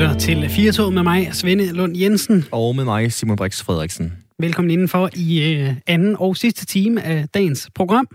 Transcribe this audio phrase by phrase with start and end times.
[0.00, 2.44] lytter til Firtog med mig, Svende Lund Jensen.
[2.50, 4.12] Og med mig, Simon Brix Frederiksen.
[4.38, 8.08] Velkommen indenfor i øh, anden og sidste time af dagens program.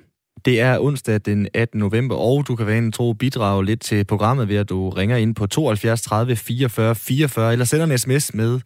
[0.46, 1.80] Det er onsdag den 18.
[1.80, 5.18] november, og du kan være en tro bidrage lidt til programmet ved, at du ringer
[5.18, 8.60] ind på 72 30 44 44, eller sender en sms med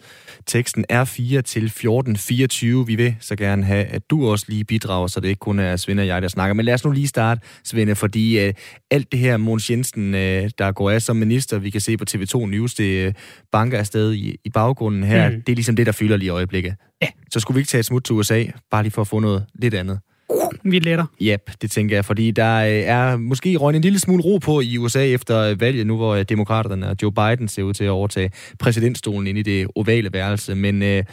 [0.45, 2.87] teksten R4 til 14 24.
[2.87, 5.75] Vi vil så gerne have, at du også lige bidrager, så det ikke kun er
[5.75, 6.53] Svende og jeg, der snakker.
[6.53, 8.53] Men lad os nu lige starte, Svende, fordi uh,
[8.91, 10.19] alt det her, Måns Jensen, uh,
[10.57, 13.13] der går af som minister, vi kan se på TV2 News, det uh,
[13.51, 15.41] banker afsted i, i baggrunden her, mm.
[15.41, 16.75] det er ligesom det, der fylder lige i øjeblikket.
[17.01, 17.07] Ja.
[17.31, 19.45] Så skulle vi ikke tage et smut til USA, bare lige for at få noget
[19.55, 19.99] lidt andet
[20.63, 21.05] vi letter.
[21.21, 24.61] Yep, det tænker jeg, fordi der øh, er måske røgnet en lille smule ro på
[24.61, 27.89] i USA efter valget, nu hvor øh, demokraterne og Joe Biden ser ud til at
[27.89, 30.55] overtage præsidentstolen ind i det ovale værelse.
[30.55, 31.03] Men øh,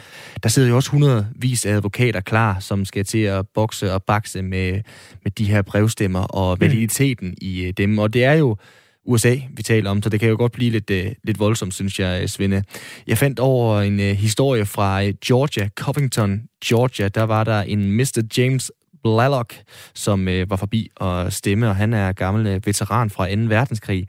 [0.43, 4.43] der sidder jo også hundredvis af advokater klar, som skal til at bokse og bakse
[4.43, 4.81] med,
[5.25, 6.61] med de her brevstemmer og mm.
[6.61, 7.37] validiteten mm.
[7.41, 7.99] i øh, dem.
[7.99, 8.57] Og det er jo
[9.05, 10.91] USA, vi taler om, så det kan jo godt blive lidt,
[11.25, 12.63] lidt voldsomt, synes jeg, Svende.
[13.07, 17.09] Jeg fandt over en historie fra Georgia, Covington, Georgia.
[17.09, 18.23] Der var der en Mr.
[18.37, 18.73] James
[19.07, 19.63] Blalock,
[19.95, 23.41] som øh, var forbi og stemme, og han er gammel øh, veteran fra 2.
[23.41, 24.09] verdenskrig.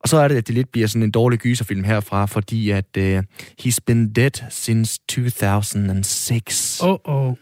[0.00, 2.96] Og så er det, at det lidt bliver sådan en dårlig gyserfilm herfra, fordi at
[2.96, 3.22] øh,
[3.62, 6.80] he's been dead since 2006.
[6.82, 7.34] Oh, oh.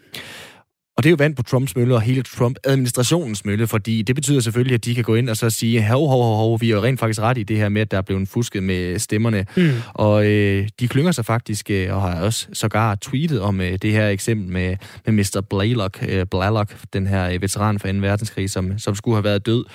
[0.97, 4.39] Og det er jo vand på Trumps mølle og hele Trump-administrationens mølle, fordi det betyder
[4.39, 6.83] selvfølgelig, at de kan gå ind og så sige, hov, hov, hov, vi er jo
[6.83, 9.45] rent faktisk ret i det her med, at der er blevet fusket med stemmerne.
[9.57, 9.71] Mm.
[9.93, 13.91] Og øh, de klynger sig faktisk, øh, og har også sågar tweetet om øh, det
[13.91, 14.75] her eksempel med,
[15.05, 15.41] med Mr.
[15.49, 17.97] Blaylock, øh, Blaylock, den her øh, veteran fra 2.
[17.97, 19.65] verdenskrig, som, som skulle have været død.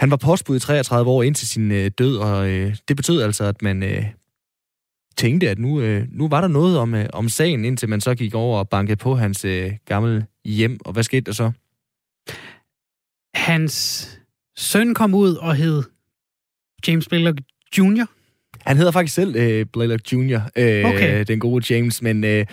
[0.00, 3.44] Han var postbud i 33 år indtil sin øh, død, og øh, det betød altså,
[3.44, 3.82] at man...
[3.82, 4.04] Øh,
[5.16, 8.14] tænkte, at nu, øh, nu var der noget om, øh, om sagen, indtil man så
[8.14, 10.80] gik over og bankede på hans øh, gamle hjem.
[10.84, 11.52] Og hvad skete der så?
[13.34, 14.08] Hans
[14.56, 15.82] søn kom ud og hed
[16.88, 17.38] James Blaylock
[17.78, 18.06] Jr.
[18.60, 21.24] Han hedder faktisk selv øh, Blaylock Jr., øh, okay.
[21.28, 22.46] den gode James, men øh,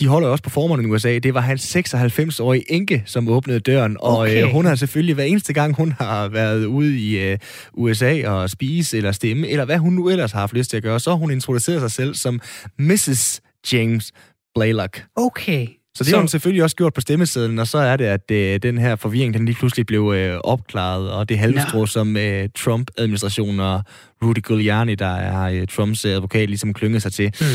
[0.00, 1.18] de holder også på formerne i USA.
[1.18, 4.44] Det var hans 96-årige enke, som åbnede døren, og okay.
[4.44, 7.38] øh, hun har selvfølgelig hver eneste gang, hun har været ude i øh,
[7.72, 10.82] USA og spise eller stemme, eller hvad hun nu ellers har haft lyst til at
[10.82, 12.40] gøre, så hun introduceret sig selv som
[12.78, 13.40] Mrs.
[13.72, 14.12] James
[14.54, 15.04] Blaylock.
[15.16, 15.66] Okay.
[15.94, 18.58] Så det har hun selvfølgelig også gjort på stemmesedlen, og så er det, at øh,
[18.62, 21.86] den her forvirring, den lige pludselig blev øh, opklaret, og det halmstrå, ja.
[21.86, 23.82] som øh, Trump-administrationen og
[24.24, 27.26] Rudy Giuliani, der er øh, Trumps advokat, ligesom klynget sig til.
[27.40, 27.46] Mm.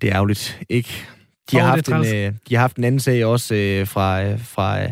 [0.00, 1.06] Det er ærgerligt, ikke?
[1.50, 4.44] De har, haft en, øh, de har haft en anden sag også øh, fra, øh,
[4.44, 4.82] fra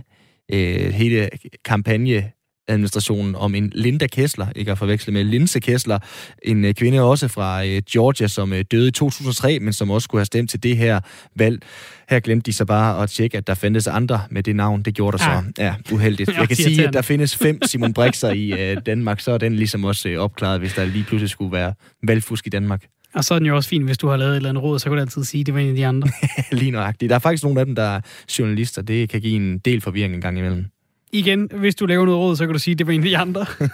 [0.53, 1.31] øh, hele
[1.65, 2.33] kampagne
[2.69, 5.99] administrationen om en Linda Kessler, ikke at forveksle med Linse Kessler,
[6.43, 10.05] en øh, kvinde også fra øh, Georgia, som øh, døde i 2003, men som også
[10.05, 11.01] skulle have stemt til det her
[11.37, 11.63] valg.
[12.09, 14.83] Her glemte de så bare at tjekke, at der fandtes andre med det navn.
[14.83, 15.31] Det gjorde der så.
[15.31, 15.45] Ah.
[15.59, 16.31] Ja, uheldigt.
[16.39, 19.85] Jeg kan sige, at der findes fem Simon Brixer i Danmark, så er den ligesom
[19.85, 22.85] også opklaret, hvis der lige pludselig skulle være valgfusk i Danmark.
[23.15, 24.79] Og så er den jo også fin, hvis du har lavet et eller andet råd,
[24.79, 26.09] så kan du altid sige, at det var en af de andre.
[26.53, 27.11] Lige nøjagtigt.
[27.11, 28.01] Der er faktisk nogle af dem, der er
[28.39, 28.83] journalister.
[28.83, 30.65] Det kan give en del forvirring en gang imellem
[31.13, 33.09] igen, hvis du laver noget råd, så kan du sige, at det var en af
[33.09, 33.47] de andre.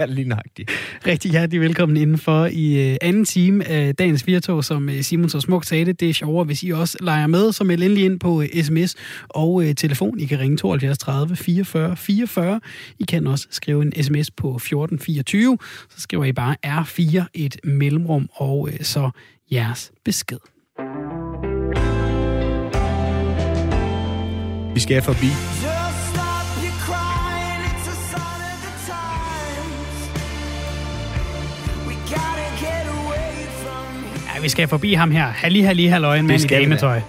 [0.00, 0.70] ja, lige nøjagtigt.
[1.06, 5.40] Rigtig hjertelig velkommen indenfor i uh, anden time af dagens Virtog, som uh, Simon så
[5.40, 6.00] smukt sagde det.
[6.00, 8.94] Det er sjovere, hvis I også leger med, så meld endelig ind på sms
[9.28, 10.20] og uh, telefon.
[10.20, 12.60] I kan ringe 72 30 44 44.
[12.98, 15.58] I kan også skrive en sms på 1424.
[15.90, 19.10] Så skriver I bare R4 et mellemrum og så
[19.52, 20.38] jeres besked.
[24.74, 25.61] Vi skal forbi
[34.42, 35.26] vi skal forbi ham her.
[35.26, 37.00] Halli, halli, halløj, en mand i dametøj.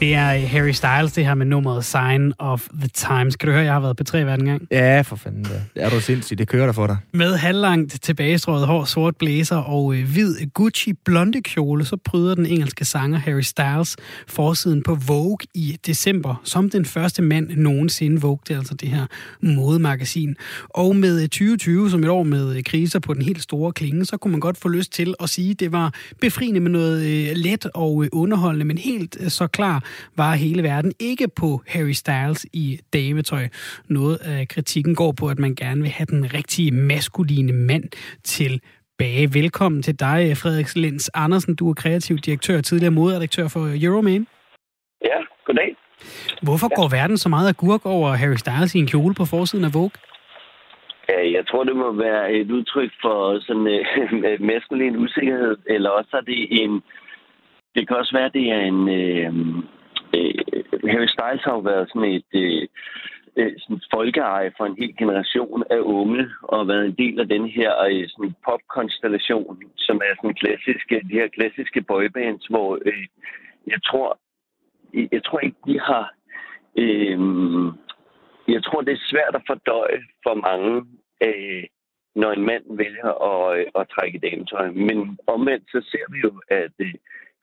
[0.00, 3.36] Det er øh, Harry Styles, det her med nummeret Sign of the Times.
[3.36, 4.68] Kan du høre, jeg har været på tre hver gang?
[4.70, 5.44] Ja, for fanden.
[5.44, 6.38] Det er du sindssygt.
[6.38, 6.96] Det kører der for dig.
[7.12, 12.46] Med halvlangt tilbagestrøget hår, sort blæser og øh, hvid Gucci blonde kjole, så pryder den
[12.46, 13.96] engelske sanger Harry Styles
[14.28, 18.20] forsiden på Vogue i december, som den første mand nogensinde.
[18.20, 19.06] Vogue, det er altså det her
[19.40, 20.36] modemagasin.
[20.68, 24.04] Og med 2020 øh, som et år med øh, kriser på den helt store klinge,
[24.04, 27.02] så kunne man godt få lyst til at sige, at det var befriende med noget
[27.02, 29.84] øh, let og øh, underholdende, men helt øh, så klar
[30.16, 33.48] var hele verden ikke på Harry Styles i dametøj.
[33.88, 37.84] Noget af kritikken går på, at man gerne vil have den rigtige maskuline mand
[38.24, 38.60] til
[38.98, 39.28] Bage.
[39.34, 41.56] Velkommen til dig, Frederik Lens Andersen.
[41.56, 44.26] Du er kreativ direktør og tidligere modredaktør for Euroman.
[45.04, 45.76] Ja, goddag.
[46.42, 46.74] Hvorfor ja.
[46.78, 49.74] går verden så meget af gurk over Harry Styles i en kjole på forsiden af
[49.74, 49.96] Vogue?
[51.36, 53.66] Jeg tror, det må være et udtryk for sådan
[54.28, 56.82] uh, maskulin usikkerhed, eller også er det en...
[57.74, 59.32] Det kan også være, det er en, øh,
[60.16, 62.68] øh, Harry Styles har jo været sådan et, øh,
[63.36, 67.48] øh, sådan folkeeje for en hel generation af unge, og været en del af den
[67.48, 73.06] her øh, sådan popkonstellation, som er sådan klassiske, de her klassiske boybands, hvor øh,
[73.66, 74.18] jeg tror,
[75.12, 76.14] jeg tror ikke, de har...
[76.76, 77.18] Øh,
[78.48, 80.74] jeg tror, det er svært at fordøje for mange,
[81.26, 81.64] øh,
[82.14, 84.70] når en mand vælger at, øh, at trække dametøj.
[84.70, 86.94] Men omvendt så ser vi jo, at øh,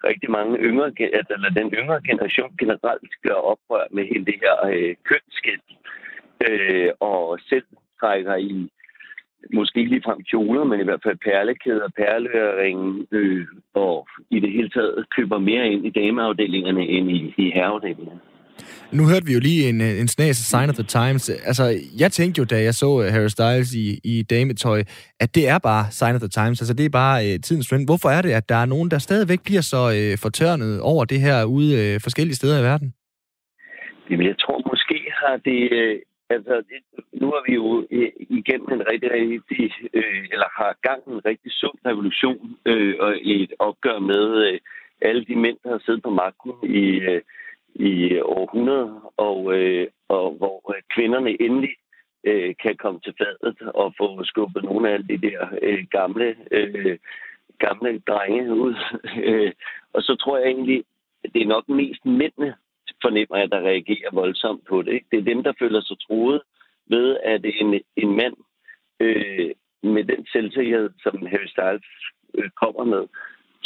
[0.04, 4.56] rigtig mange yngre, altså, eller den yngre generation generelt gør oprør med hele det her
[4.74, 5.66] øh, kønsskæld,
[6.48, 7.66] øh, og selv
[8.00, 8.70] trækker i
[9.54, 14.70] måske ikke ligefrem kjoler, men i hvert fald perlekæder, perleøringen, øh, og i det hele
[14.70, 18.20] taget køber mere ind i dameafdelingerne end i, i herreafdelingerne.
[18.92, 21.30] Nu hørte vi jo lige en, øh, en snas Sign of the Times.
[21.50, 21.66] Altså,
[22.00, 24.80] jeg tænkte jo, da jeg så øh, Harry Styles i, i dametøj,
[25.20, 26.62] at det er bare Sign of the Times.
[26.62, 27.88] Altså, det er bare øh, tidens trend.
[27.88, 31.20] Hvorfor er det, at der er nogen, der stadigvæk bliver så øh, fortørnet over det
[31.20, 32.94] her ude øh, forskellige steder i verden?
[34.10, 35.62] Jamen, jeg tror måske har det...
[35.80, 35.96] Øh,
[36.30, 36.80] altså, det,
[37.22, 39.72] nu har vi jo øh, igennem en rigtig, rigtig...
[39.94, 44.60] Øh, eller har gang en rigtig sund revolution øh, og et opgør med øh,
[45.02, 46.86] alle de mænd, der har siddet på magten i...
[47.10, 47.22] Øh,
[47.76, 51.76] i århundreder, og, øh, og hvor øh, kvinderne endelig
[52.24, 56.98] øh, kan komme til fadet og få skubbet nogle af de der øh, gamle, øh,
[57.60, 58.76] gamle drenge ud.
[59.24, 59.52] Øh,
[59.94, 60.84] og så tror jeg egentlig,
[61.24, 62.56] at det er nok mest mændene,
[63.02, 64.94] fornemmer jeg, der reagerer voldsomt på det.
[64.94, 65.08] Ikke?
[65.12, 66.42] Det er dem, der føler sig troet
[66.90, 68.36] ved, at en, en mand
[69.00, 69.52] øh,
[69.84, 71.88] med den selvsikkerhed, som Harry Styles
[72.34, 73.08] øh, kommer med,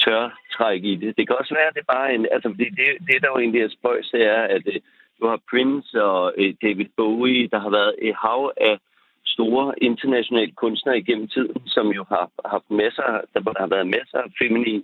[0.06, 1.18] tør trække i det.
[1.18, 2.27] Det kan også være, at det er bare en...
[2.31, 4.80] Altså, det, det, det der jo egentlig er spøjs, det er, at øh,
[5.19, 8.77] du har Prince og øh, David Bowie, der har været et hav af
[9.25, 14.31] store internationale kunstnere igennem tiden, som jo har haft masser, der har været masser af
[14.39, 14.83] feminin,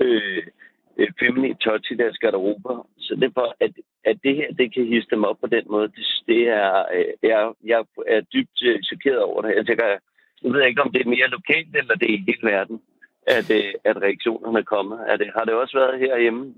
[0.00, 0.42] øh,
[0.98, 2.86] øh, feminin touch i deres garderober.
[2.98, 3.72] Så det er at,
[4.04, 7.04] at det her, det kan hisse dem op på den måde, det, det er, øh,
[7.22, 9.56] jeg, jeg er dybt øh, chokeret over det.
[9.56, 9.86] Jeg tænker,
[10.44, 12.80] jeg ved ikke, om det er mere lokalt, eller det er i hele verden
[13.26, 14.98] at, øh, at reaktionerne er kommet.
[15.06, 16.54] Er det, har det også været herhjemme?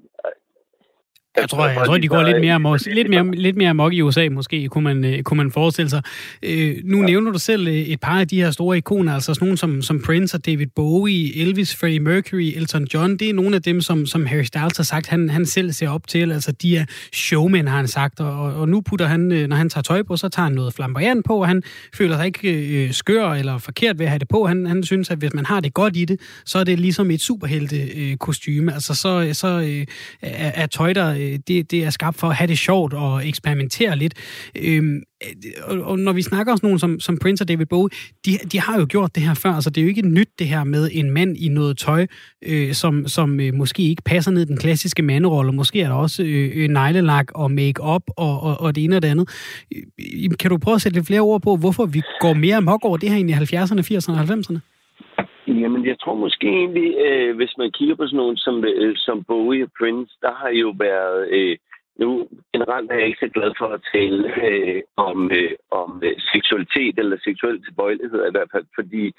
[1.37, 3.93] Jeg tror, jeg, jeg tror de går lidt mere, amok, lidt, mere, lidt mere amok
[3.93, 6.03] i USA, måske, kunne man, øh, kunne man forestille sig.
[6.43, 7.07] Øh, nu ja.
[7.07, 9.83] nævner du selv øh, et par af de her store ikoner, altså sådan nogle som,
[9.83, 13.17] som Prince og David Bowie, Elvis, Freddie Mercury, Elton John.
[13.17, 15.89] Det er nogle af dem, som, som Harry Styles har sagt, han, han selv ser
[15.89, 16.33] op til.
[16.33, 18.21] Altså, de er showmen, har han sagt.
[18.21, 20.75] Og, og nu putter han, øh, når han tager tøj på, så tager han noget
[20.75, 21.63] flamboyant på, og han
[21.95, 24.47] føler sig ikke øh, skør eller forkert ved at have det på.
[24.47, 27.11] Han, han synes, at hvis man har det godt i det, så er det ligesom
[27.11, 28.75] et superhelte øh, kostyme.
[28.75, 29.87] Altså, så, så øh,
[30.23, 33.29] er, er tøj, der Øh, det, det er skabt for at have det sjovt og
[33.29, 34.15] eksperimentere lidt.
[34.55, 35.03] Øhm,
[35.63, 37.89] og, og når vi snakker om nogen som, som Prince og David Bowie,
[38.27, 40.49] de, de har jo gjort det her før, så det er jo ikke nyt det
[40.49, 42.07] her med en mand i noget tøj,
[42.43, 45.53] øh, som, som øh, måske ikke passer ned i den klassiske manderolle.
[45.53, 49.03] Måske er der også øh, øh, neglelak og make-up og, og, og det ene og
[49.03, 49.29] det andet.
[49.77, 52.63] Øh, øh kan du prøve at sætte lidt flere ord på, hvorfor vi går mere
[52.63, 54.74] mok over det her i 70'erne, 80'erne og 90'erne?
[55.47, 59.25] Jamen, jeg tror måske egentlig, øh, hvis man kigger på sådan nogen som, øh, som
[59.25, 61.29] Bowie og Prince, der har jo været...
[61.31, 61.57] Øh,
[61.97, 66.17] nu generelt er jeg ikke så glad for at tale øh, om, øh, om øh,
[66.33, 69.13] seksualitet eller seksuel tilbøjelighed i hvert fald, fordi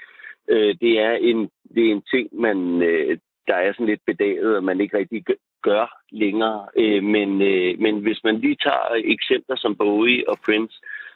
[0.49, 3.17] øh, det, er en, det er en ting, man, øh,
[3.47, 5.25] der er sådan lidt bedaget, og man ikke rigtig
[5.61, 6.67] gør længere.
[6.77, 10.75] Øh, men, øh, men hvis man lige tager eksempler som Bowie og Prince,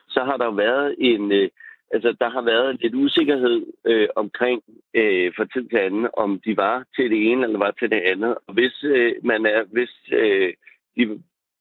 [0.10, 1.32] så har der været en...
[1.32, 1.50] Øh,
[1.94, 4.62] altså, der har været lidt usikkerhed øh, omkring
[5.04, 8.02] øh, fra tid til anden, om de var til det ene eller var til det
[8.02, 8.38] andet.
[8.48, 10.54] Og hvis øh, man er, hvis øh,
[10.98, 11.04] de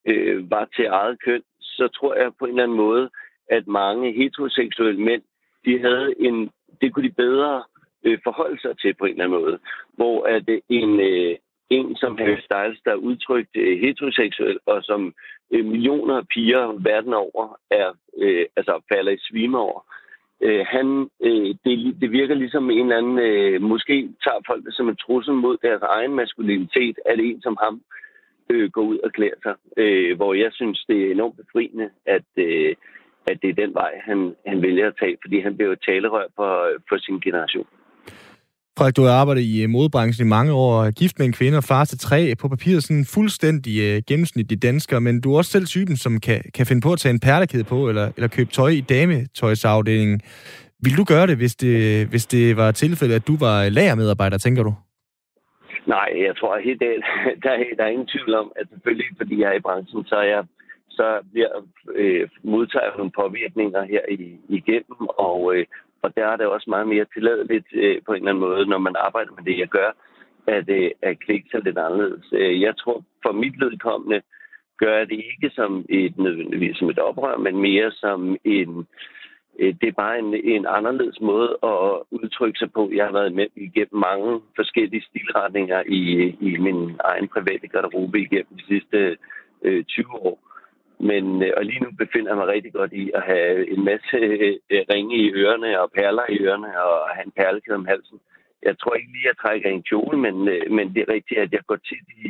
[0.06, 3.10] øh, var til eget køn, så tror jeg på en eller anden måde,
[3.50, 5.22] at mange heteroseksuelle mænd,
[5.64, 7.64] de havde en, det kunne de bedre
[8.04, 9.58] øh, forholde sig til på en eller anden måde.
[9.96, 11.36] Hvor at øh, en, øh,
[11.70, 15.14] en som Harry Styles, der er udtrykt øh, heteroseksuel, og som
[15.50, 20.07] øh, millioner af piger verden over er, øh, altså falder i svime over, øh,
[20.40, 24.74] Øh, han, øh, det, det virker ligesom en eller anden, øh, måske tager folk det
[24.74, 27.80] som en trussel mod deres egen maskulinitet, at en som ham
[28.50, 29.54] øh, går ud og klæder sig.
[29.76, 32.74] Øh, hvor jeg synes, det er enormt befriende, at, øh,
[33.26, 36.26] at det er den vej, han, han vælger at tage, fordi han bliver jo talerør
[36.36, 36.52] for,
[36.88, 37.66] for sin generation.
[38.78, 41.66] Frederik, du har arbejdet i øh, modebranchen i mange år, gift med en kvinde og
[41.72, 42.20] far til tre.
[42.42, 46.38] På papiret sådan fuldstændig øh, gennemsnitlig dansker, men du er også selv typen, som kan,
[46.56, 50.18] kan finde på at tage en perlekæde på, eller, eller købe tøj i dametøjsafdelingen.
[50.84, 51.74] Vil du gøre det, hvis det,
[52.12, 54.72] hvis det var tilfældet, at du var lagermedarbejder, tænker du?
[55.94, 56.92] Nej, jeg tror helt det,
[57.44, 60.16] der, er, der er ingen tvivl om, at selvfølgelig, fordi jeg er i branchen, så
[60.24, 60.42] er jeg
[60.98, 61.52] så bliver,
[61.94, 64.18] øh, modtager jeg nogle påvirkninger her i,
[64.58, 65.64] igennem, og, øh,
[66.02, 68.78] og der er det også meget mere tilladeligt øh, på en eller anden måde, når
[68.78, 69.90] man arbejder med det, jeg gør,
[70.46, 72.26] at, øh, at klikke sig lidt anderledes.
[72.32, 74.20] Øh, jeg tror, for mit vedkommende,
[74.78, 78.86] gør det ikke som et nødvendigvis som et oprør, men mere som en
[79.58, 82.90] øh, det er bare en, en anderledes måde at udtrykke sig på.
[82.94, 86.02] Jeg har været med igennem mange forskellige stilretninger i,
[86.40, 89.16] i min egen private garderobe igennem de sidste
[89.62, 90.47] øh, 20 år.
[91.00, 94.16] Men, øh, og lige nu befinder jeg mig rigtig godt i at have en masse
[94.16, 98.18] øh, øh, ringe i ørerne og perler i ørerne og have en perlekæde om halsen.
[98.62, 101.40] Jeg tror ikke lige, at jeg trækker en kjole, men, øh, men det er rigtigt,
[101.40, 102.28] at jeg går tit i,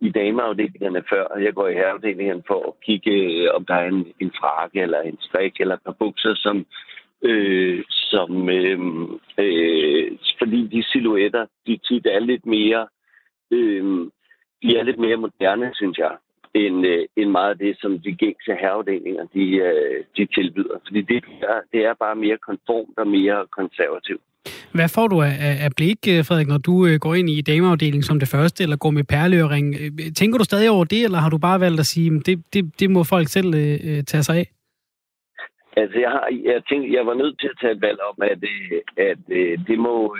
[0.00, 1.38] i dameafdelingerne før.
[1.38, 5.00] Jeg går i herreafdelingen for at kigge, øh, om der er en, en frakke eller
[5.00, 6.66] en strik eller et par bukser, som,
[7.22, 8.80] øh, som øh,
[9.38, 12.88] øh, fordi de silhuetter, de tit er lidt mere,
[13.50, 14.10] øh,
[14.62, 16.16] de er lidt mere moderne, synes jeg
[16.64, 20.76] end, øh, end meget af det, som de gængse herreafdelinger de, øh, de tilbyder.
[20.86, 21.16] Fordi det
[21.52, 24.24] er, det er bare mere konformt og mere konservativt.
[24.76, 25.34] Hvad får du af,
[25.66, 28.76] af blik, øh, Frederik, når du øh, går ind i dameafdelingen som det første, eller
[28.76, 29.66] går med perleøring?
[29.80, 32.36] Øh, tænker du stadig over det, eller har du bare valgt at sige, at det,
[32.54, 34.46] det, det må folk selv øh, tage sig af?
[35.80, 38.38] Altså, jeg, har, jeg tænkte, jeg var nødt til at tage et valg om, at,
[38.96, 39.18] at, at
[39.68, 40.16] det, må,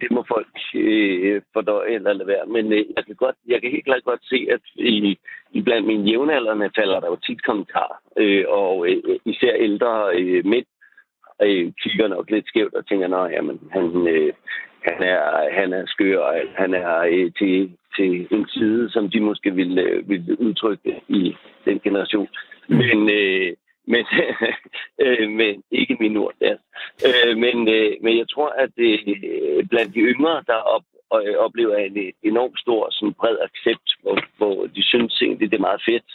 [0.00, 2.46] det må folk øh, fordøje eller lade være.
[2.46, 5.18] Men øh, jeg, kan godt, jeg kan helt klart godt se, at i,
[5.52, 7.98] i blandt mine jævnaldrende falder der jo tit kommentarer.
[8.16, 10.66] Øh, og øh, især ældre øh, mænd
[11.42, 13.34] øh, kigger nok lidt skævt og tænker, nej,
[13.72, 14.32] han, øh,
[14.82, 19.20] han, er, han er skør, og han er øh, til, til en side, som de
[19.20, 22.28] måske ville, øh, ville udtrykke i den generation.
[22.68, 23.52] Men, øh,
[23.92, 24.04] men,
[25.04, 26.56] øh, men ikke min ord der.
[27.08, 28.98] Øh, men, øh, men jeg tror, at øh,
[29.70, 34.66] blandt de yngre, der op, øh, oplever en enormt stor sådan bred accept, hvor, hvor
[34.66, 36.10] de synes egentlig, det er meget fedt,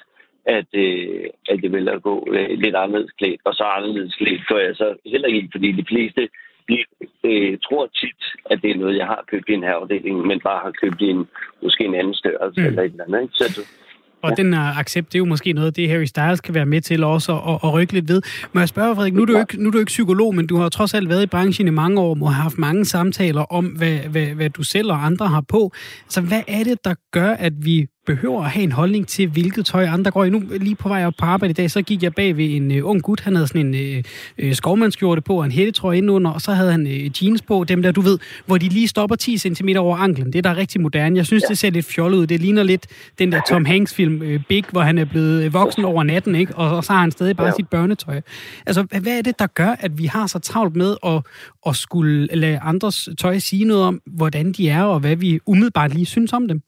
[0.45, 3.41] at, øh, at det vil at gå øh, lidt anderledes klædt.
[3.45, 6.29] Og så anderledes klædt går jeg så heller ikke, fordi de fleste
[6.69, 6.77] de
[7.29, 10.61] øh, tror tit, at det er noget, jeg har købt i en herafdeling, men bare
[10.65, 11.27] har købt i en,
[11.63, 12.67] måske en anden størrelse mm.
[12.67, 13.21] eller et eller andet.
[13.21, 13.33] Ikke?
[13.33, 13.61] Så
[14.25, 14.43] og ja.
[14.43, 16.81] den her accept, det er jo måske noget af det, Harry Styles kan være med
[16.81, 18.21] til også at, at rykke lidt ved.
[18.53, 20.57] Må jeg spørge, Frederik, nu er, du ikke, nu er du ikke psykolog, men du
[20.57, 23.65] har trods alt været i branchen i mange år, og har haft mange samtaler om,
[23.65, 25.71] hvad, hvad, hvad du selv og andre har på.
[26.09, 29.65] Så hvad er det, der gør, at vi behøver at have en holdning til, hvilket
[29.65, 30.29] tøj andre går i.
[30.29, 32.71] Nu lige på vej op på arbejde i dag, så gik jeg bag ved en
[32.71, 33.19] uh, ung gut.
[33.19, 34.03] Han havde sådan en
[34.43, 37.81] uh, skovmandskjorte på og en hættetrøje indenunder, og så havde han uh, jeans på, dem
[37.81, 40.27] der, du ved, hvor de lige stopper 10 cm over anklen.
[40.33, 41.17] Det er der rigtig moderne.
[41.17, 41.47] Jeg synes, ja.
[41.47, 42.27] det ser lidt fjollet ud.
[42.27, 42.87] Det ligner lidt
[43.19, 46.55] den der Tom Hanks-film uh, Big, hvor han er blevet voksen over natten, ikke?
[46.55, 47.53] Og, og så har han stadig bare ja.
[47.57, 48.21] sit børnetøj.
[48.65, 51.21] Altså, hvad er det, der gør, at vi har så travlt med at,
[51.67, 55.93] at skulle lade andres tøj sige noget om, hvordan de er, og hvad vi umiddelbart
[55.93, 56.61] lige synes om dem?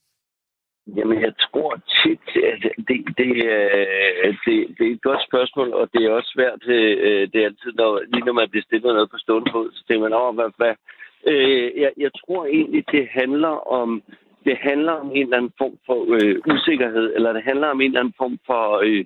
[0.95, 5.89] Jamen, jeg tror tit, at det, det, øh, det, det er et godt spørgsmål, og
[5.93, 6.61] det er også svært.
[6.67, 9.83] Øh, det er altid, når, lige når man bliver stillet noget på stående fod, så
[9.87, 10.49] tænker man over, hvad...
[10.57, 10.73] hvad
[11.27, 14.03] øh, jeg, jeg tror egentlig, det handler om
[14.47, 17.87] det handler om en eller anden form for øh, usikkerhed, eller det handler om en
[17.87, 18.63] eller anden form for...
[18.83, 19.05] Øh,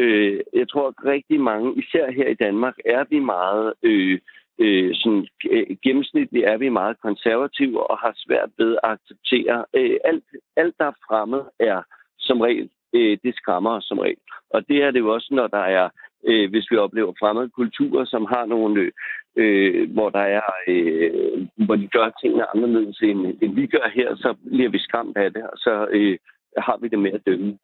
[0.00, 3.72] øh, jeg tror, at rigtig mange, især her i Danmark, er vi meget...
[3.82, 4.18] Øh,
[4.58, 9.64] øh, sådan, øh, gennemsnitligt er vi meget konservative og har svært ved at acceptere.
[9.74, 10.24] Øh, alt,
[10.56, 11.82] alt, der er fremmed, er
[12.18, 14.22] som regel, øh, det skræmmer os som regel.
[14.50, 15.88] Og det er det jo også, når der er,
[16.26, 18.90] øh, hvis vi oplever fremmede kulturer, som har nogle,
[19.36, 24.16] øh, hvor der er, øh, hvor de gør tingene anderledes, end, end vi gør her,
[24.16, 26.18] så bliver vi skræmt af det, og så øh,
[26.58, 27.58] har vi det med at dømme.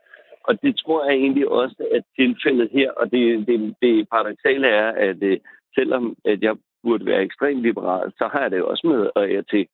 [0.45, 4.89] Og det tror jeg egentlig også er tilfældet her, og det, det, det paradoxale er,
[4.93, 5.39] at øh,
[5.75, 9.45] selvom at jeg burde være ekstremt liberal, så har jeg det også med, og jeg
[9.47, 9.67] til,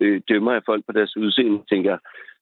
[0.00, 1.98] øh, dømmer af folk på deres udseende, tænker,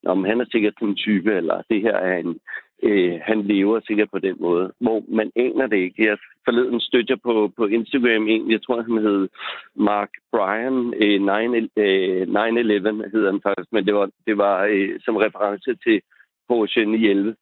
[0.07, 2.39] om han er sikkert den type, eller det her er en,
[2.83, 6.07] øh, han lever sikkert på den måde, hvor man aner det ikke.
[6.09, 9.29] Jeg forleden støtter jeg på, på Instagram en, jeg tror han hed
[9.75, 15.17] Mark Bryan, øh, 9-11 øh, hedder han faktisk, men det var, det var øh, som
[15.17, 16.01] reference til
[16.49, 17.37] Porsche 911.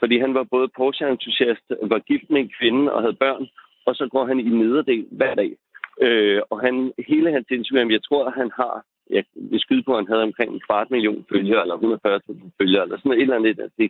[0.00, 3.46] Fordi han var både Porsche-entusiast, var gift med en kvinde og havde børn,
[3.86, 5.50] og så går han i nederdel hver dag.
[6.00, 9.98] Øh, og han, hele hans Instagram, jeg tror, han har, jeg vil skyde på, at
[9.98, 13.56] han havde omkring en kvart million følgere, eller 140.000 følgere, eller sådan et eller andet.
[13.56, 13.88] Der.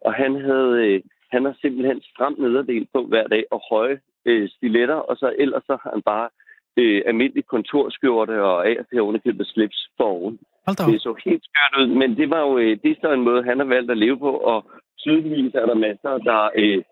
[0.00, 4.48] Og han havde, øh, han har simpelthen stramt nederdel på hver dag, og høje øh,
[4.48, 6.28] stiletter, og så ellers så har han bare
[6.76, 10.38] øh, almindelig kontorskjorte og af og til underkøbet slips for oven.
[10.86, 13.44] Det så helt skørt ud, men det var jo øh, det er så en måde,
[13.44, 14.64] han har valgt at leve på, og
[14.98, 16.82] tydeligvis er der masser, der øh,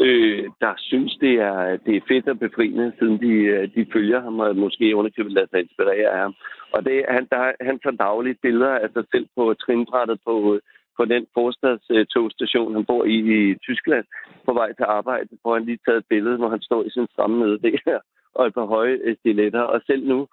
[0.00, 4.20] øh, der synes, det er, det er fedt og befriende, siden de, øh, de følger
[4.20, 6.34] ham og måske underkøbet lader sig inspirere af ham.
[6.72, 10.60] Og det, han, der, han tager dagligt billeder af sig selv på trinbrættet på, øh,
[10.96, 14.04] på den forstadstogstation, han bor i i Tyskland,
[14.46, 17.06] på vej til arbejde, hvor han lige taget et billede, hvor han står i sin
[17.12, 17.98] stramme nede der,
[18.36, 19.60] og et par høje øh, stiletter.
[19.60, 20.28] Og selv nu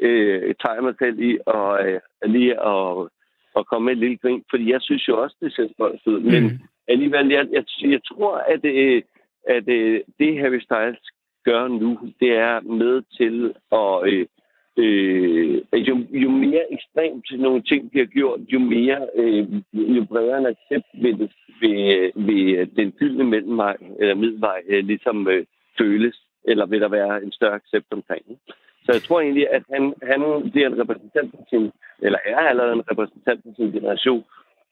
[0.00, 3.08] øh, tager jeg mig selv i og, øh, lige at,
[3.58, 6.20] og komme med et lille grin, fordi jeg synes jo også, det ser godt ud.
[6.20, 6.58] Men, mm
[6.88, 9.02] alligevel, jeg, jeg, jeg tror, at, øh,
[9.48, 11.10] at øh, det Harry Styles
[11.44, 14.12] gør nu, det er med til at...
[14.12, 14.26] Øh,
[14.78, 19.46] øh, jo, jo mere ekstremt nogle ting bliver gjort, jo mere, øh,
[19.96, 21.14] jo bredere en accept ved,
[21.62, 25.46] ved, ved den gyldne mellemvej, eller midvej øh, ligesom øh,
[25.78, 28.24] føles, eller vil der være en større accept omkring.
[28.84, 31.70] Så jeg tror egentlig, at han, han bliver en repræsentant for sin,
[32.02, 34.24] eller er allerede en repræsentant for sin generation,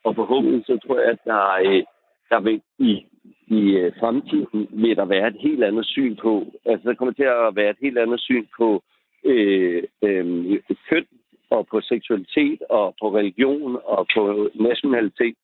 [0.05, 1.83] og forhåbentlig så tror jeg, at der, øh,
[2.31, 3.07] der vil i,
[3.47, 7.23] i øh, fremtiden vil der være et helt andet syn på, altså der kommer til
[7.23, 8.83] at være et helt andet syn på
[9.25, 11.07] øh, øh, køn
[11.51, 15.37] og på seksualitet og på religion og på nationalitet,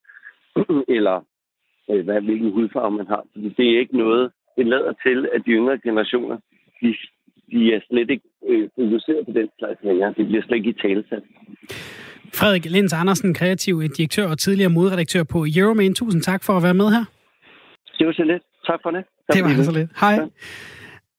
[0.96, 1.20] eller
[1.90, 3.24] øh, hvad, hvilken hudfarve man har.
[3.32, 6.38] Fordi det er ikke noget, det lader til, at de yngre generationer,
[6.82, 6.94] de,
[7.52, 10.14] de er slet ikke øh, fokuseret på den slags længere.
[10.16, 11.22] Det bliver slet ikke i talesat.
[12.38, 15.94] Frederik Lens Andersen, kreativ direktør og tidligere modredaktør på Euroman.
[15.94, 17.04] Tusind tak for at være med her.
[17.98, 18.42] Det var så lidt.
[18.66, 19.04] Tak for det.
[19.28, 19.90] Tak det var så lidt.
[20.00, 20.12] Hej.
[20.12, 20.26] Ja.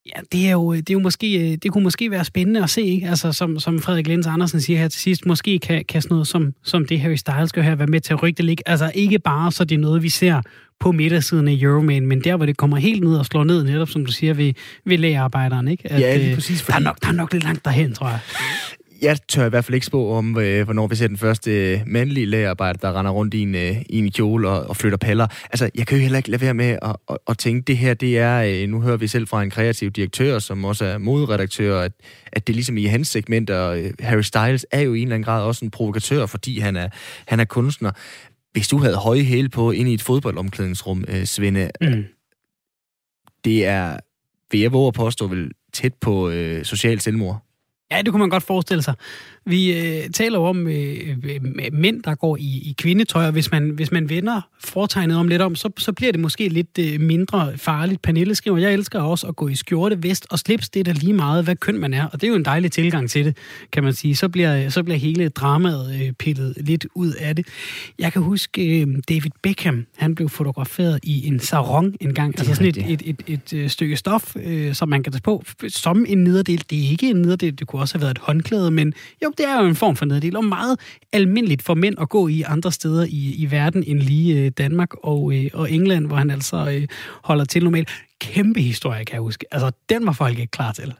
[0.05, 2.69] Ja, det er jo, det er jo måske, øh, det kunne måske være spændende at
[2.69, 3.09] se, ikke?
[3.09, 6.27] Altså, som, som Frederik Lenz Andersen siger her til sidst, måske kan, kan sådan noget
[6.27, 8.63] som, som det Harry Styles gør her være med til at rykke det ligge.
[8.65, 10.41] Altså ikke bare, så det er noget, vi ser
[10.79, 13.89] på midtersiden af Euroman, men der, hvor det kommer helt ned og slår ned, netop
[13.89, 14.53] som du siger, ved,
[14.85, 15.91] ved lægearbejderen, ikke?
[15.91, 16.61] At, ja, lige øh, præcis.
[16.61, 16.73] Fordi...
[16.73, 18.19] Der, er nok, der er nok lidt langt derhen, tror jeg
[19.03, 21.81] jeg tør i hvert fald ikke spå om, øh, hvornår vi ser den første øh,
[21.85, 25.27] mandlige lægearbejder, der render rundt i en, øh, i en kjole og, og flytter paller.
[25.43, 27.93] Altså, jeg kan jo heller ikke lade være med at, at, at tænke, det her,
[27.93, 31.79] det er, øh, nu hører vi selv fra en kreativ direktør, som også er moderedaktør,
[31.79, 31.91] at,
[32.31, 35.25] at det ligesom i hans segmenter, øh, Harry Styles er jo i en eller anden
[35.25, 36.87] grad også en provokatør, fordi han er,
[37.27, 37.91] han er kunstner.
[38.51, 42.03] Hvis du havde høje hæle på ind i et fodboldomklædningsrum, øh, Svende, mm.
[43.45, 43.97] det er,
[44.51, 47.52] vil jeg våge at påstå, vel tæt på øh, social selvmord.
[47.93, 48.93] Ja, det kunne man godt forestille sig.
[49.45, 53.51] Vi øh, taler jo om øh, øh, mænd, der går i, i kvindetøj, og hvis
[53.51, 57.01] man, hvis man vender fortegnet om lidt om, så, så bliver det måske lidt øh,
[57.01, 58.01] mindre farligt.
[58.01, 60.69] Pernille skriver, jeg elsker også at gå i skjorte, vest og slips.
[60.69, 62.71] Det er da lige meget, hvad køn man er, og det er jo en dejlig
[62.71, 63.37] tilgang til det,
[63.71, 64.15] kan man sige.
[64.15, 67.47] Så bliver, så bliver hele dramaet øh, pillet lidt ud af det.
[67.99, 72.39] Jeg kan huske øh, David Beckham, han blev fotograferet i en sarong en gang.
[72.39, 75.21] Altså sådan et, et, et, et, et øh, stykke stof, øh, som man kan tage
[75.21, 76.63] på som en nederdel.
[76.69, 79.45] Det er ikke en nederdel, det kunne også have været et håndklæde, men jo, det
[79.45, 80.79] er jo en form for nederdel, og meget
[81.13, 84.89] almindeligt for mænd at gå i andre steder i, i verden end lige øh, Danmark
[85.03, 86.87] og, øh, og England, hvor han altså øh,
[87.23, 87.89] holder til normalt.
[88.19, 89.45] Kæmpe historie, kan jeg huske.
[89.51, 90.93] Altså, den var folk ikke klar til.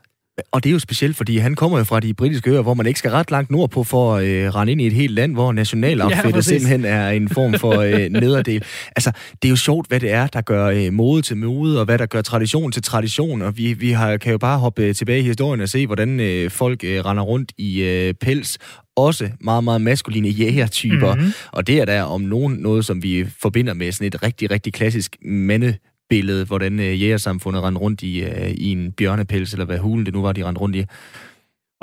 [0.51, 2.85] Og det er jo specielt, fordi han kommer jo fra de britiske øer, hvor man
[2.85, 5.51] ikke skal ret langt nordpå for at øh, rende ind i et helt land, hvor
[5.51, 8.63] nationaloutfittet ja, simpelthen er en form for øh, nederdel.
[8.95, 11.85] Altså, det er jo sjovt, hvad det er, der gør øh, mode til mode, og
[11.85, 13.41] hvad der gør tradition til tradition.
[13.41, 16.19] Og vi, vi har, kan jo bare hoppe øh, tilbage i historien og se, hvordan
[16.19, 18.57] øh, folk øh, render rundt i øh, pels,
[18.95, 21.15] også meget, meget maskuline jægertyper.
[21.15, 21.31] Mm-hmm.
[21.51, 24.73] Og det er der om nogen noget, som vi forbinder med sådan et rigtig, rigtig
[24.73, 25.75] klassisk mande
[26.09, 30.13] billede, hvordan øh, jægersamfundet rendte rundt i, øh, i en bjørnepels, eller hvad hulen det
[30.13, 30.85] nu var, de rendte rundt i.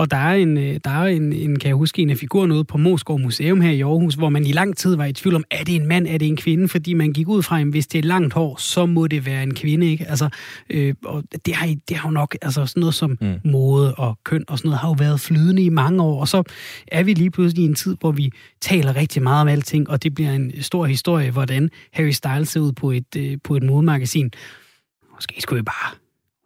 [0.00, 2.54] Og der er en, øh, der er en, en kan jeg huske, en af figurerne
[2.54, 5.34] ude på Moskov Museum her i Aarhus, hvor man i lang tid var i tvivl
[5.34, 6.68] om, er det en mand, er det en kvinde?
[6.68, 9.42] Fordi man gik ud fra, at hvis det er langt hår, så må det være
[9.42, 10.06] en kvinde, ikke?
[10.08, 10.28] Altså,
[10.70, 13.34] øh, og det har, det har jo nok, altså sådan noget som mm.
[13.44, 16.42] mode og køn og sådan noget, har jo været flydende i mange år, og så
[16.88, 20.02] er vi lige pludselig i en tid, hvor vi taler rigtig meget om alting, og
[20.02, 23.62] det bliver en stor historie, hvordan Harry Styles ser ud på et, øh, på et
[23.62, 24.30] modemagasin.
[25.14, 25.99] Måske skulle vi bare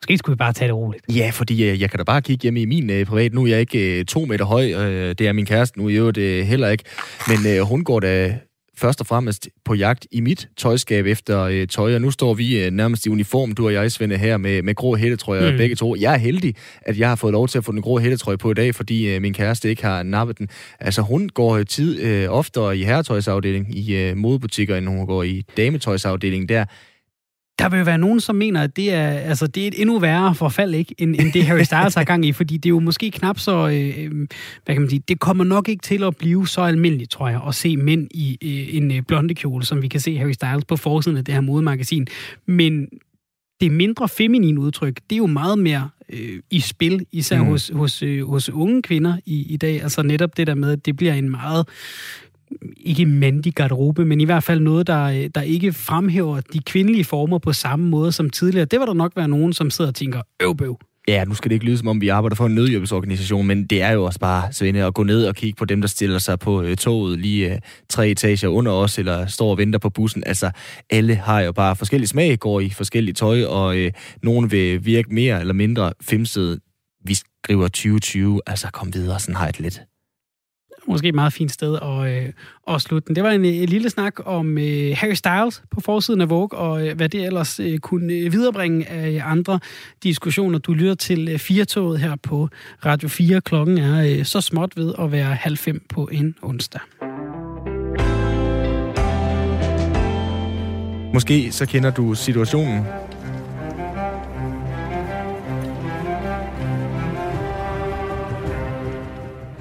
[0.05, 1.05] Måske skulle vi bare tage det roligt.
[1.09, 3.35] Ja, fordi øh, jeg kan da bare kigge hjemme i min øh, privat.
[3.35, 5.95] Nu er jeg ikke øh, to meter høj, øh, det er min kæreste nu i
[5.95, 6.85] øvrigt øh, heller ikke.
[7.29, 8.39] Men øh, hun går da
[8.77, 12.65] først og fremmest på jagt i mit tøjskab efter øh, tøj, og nu står vi
[12.65, 15.57] øh, nærmest i uniform, du og jeg, Svende, her med, med grå hættetrøjer mm.
[15.57, 15.97] begge to.
[15.97, 18.51] Jeg er heldig, at jeg har fået lov til at få den grå hættetrøje på
[18.51, 20.49] i dag, fordi øh, min kæreste ikke har nappet den.
[20.81, 25.45] Altså, hun går tid øh, oftere i herretøjsafdeling i øh, modebutikker, end hun går i
[25.57, 26.65] dametøjsafdelingen der
[27.59, 29.99] der vil jo være nogen, som mener, at det er, altså, det er et endnu
[29.99, 32.79] værre forfald, ikke, end, end det Harry Styles har gang i, fordi det er jo
[32.79, 34.11] måske knap så, øh,
[34.65, 37.41] hvad kan man sige, det kommer nok ikke til at blive så almindeligt, tror jeg,
[37.49, 40.65] at se mænd i øh, en øh, blonde kjole, som vi kan se Harry Styles
[40.65, 42.07] på forsiden af det her modemagasin.
[42.47, 42.89] Men
[43.61, 47.49] det mindre feminine udtryk, det er jo meget mere øh, i spil, især mm.
[47.49, 49.83] hos, hos, øh, hos unge kvinder i, i dag.
[49.83, 51.69] Altså netop det der med, at det bliver en meget
[52.77, 57.05] ikke mandig garderobe, men i hvert fald noget, der, øh, der ikke fremhæver de kvindelige
[57.05, 58.65] former på samme måde som tidligere.
[58.65, 60.79] Det var der nok være nogen, som sidder og tænker, øv bøv.
[61.09, 63.83] Ja, nu skal det ikke lyde som om, vi arbejder for en nødhjælpsorganisation, men det
[63.83, 66.39] er jo også bare, Svende, at gå ned og kigge på dem, der stiller sig
[66.39, 70.23] på øh, toget lige øh, tre etager under os, eller står og venter på bussen.
[70.27, 70.51] Altså,
[70.91, 75.15] alle har jo bare forskellige smag, går i forskellige tøj, og øh, nogen vil virke
[75.15, 76.61] mere eller mindre femset.
[77.05, 79.83] Vi skriver 2020, altså kom videre, sådan har jeg det lidt
[80.89, 82.33] måske et meget fint sted at, øh,
[82.69, 83.17] at slutte den.
[83.17, 86.59] Det var en, øh, en lille snak om øh, Harry Styles på forsiden af Vogue,
[86.59, 89.61] og øh, hvad det ellers øh, kunne øh, viderebringe af andre
[90.03, 90.59] diskussioner.
[90.59, 92.49] Du lytter til øh, Firtoget her på
[92.85, 93.41] Radio 4.
[93.41, 96.81] Klokken er øh, så småt ved at være halv fem på en onsdag.
[101.15, 103.04] Måske så kender du situationen.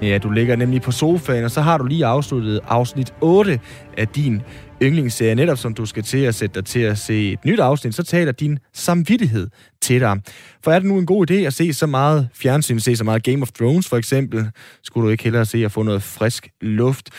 [0.04, 3.60] Ja, du ligger nemlig på sofaen, og så har du lige afsluttet afsnit 8
[3.98, 4.42] af din
[4.82, 5.36] yndlingsserie.
[5.36, 8.04] Netop som du skal til at sætte dig til at se et nyt afsnit, så
[8.04, 9.48] taler din samvittighed
[9.82, 10.22] til dig.
[10.64, 13.24] For er det nu en god idé at se så meget fjernsyn, se så meget
[13.24, 14.50] Game of Thrones for eksempel?
[14.84, 17.10] Skulle du ikke hellere se at få noget frisk luft?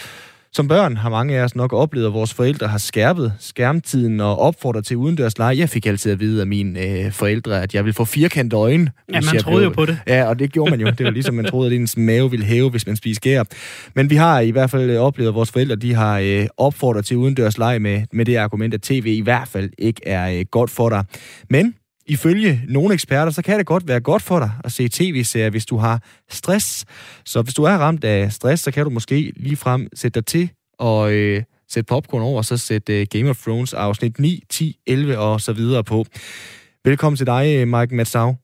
[0.57, 4.39] Som børn har mange af os nok oplevet, at vores forældre har skærpet skærmtiden og
[4.39, 5.59] opfordret til udendørs lege.
[5.59, 8.91] Jeg fik altid at vide af mine øh, forældre, at jeg ville få firkantede øjne.
[9.13, 9.69] Ja, man troede blev...
[9.69, 9.99] jo på det.
[10.07, 10.87] Ja, og det gjorde man jo.
[10.87, 13.43] Det var ligesom, man troede, at ens mave ville hæve, hvis man spiste gær.
[13.95, 17.05] Men vi har i hvert fald øh, oplevet, at vores forældre de har øh, opfordret
[17.05, 20.45] til udendørs lege med, med det argument, at tv i hvert fald ikke er øh,
[20.51, 21.05] godt for dig.
[21.51, 21.75] Men
[22.07, 25.67] Ifølge nogle eksperter, så kan det godt være godt for dig at se tv-serier, hvis
[25.67, 26.85] du har stress.
[27.25, 30.27] Så hvis du er ramt af stress, så kan du måske lige frem sætte dig
[30.27, 34.43] til og øh, sætte popcorn over, og så sætte øh, Game of Thrones afsnit 9,
[34.51, 36.05] 10, 11 og så videre på.
[36.85, 38.37] Velkommen til dig, øh, Mike Matsau.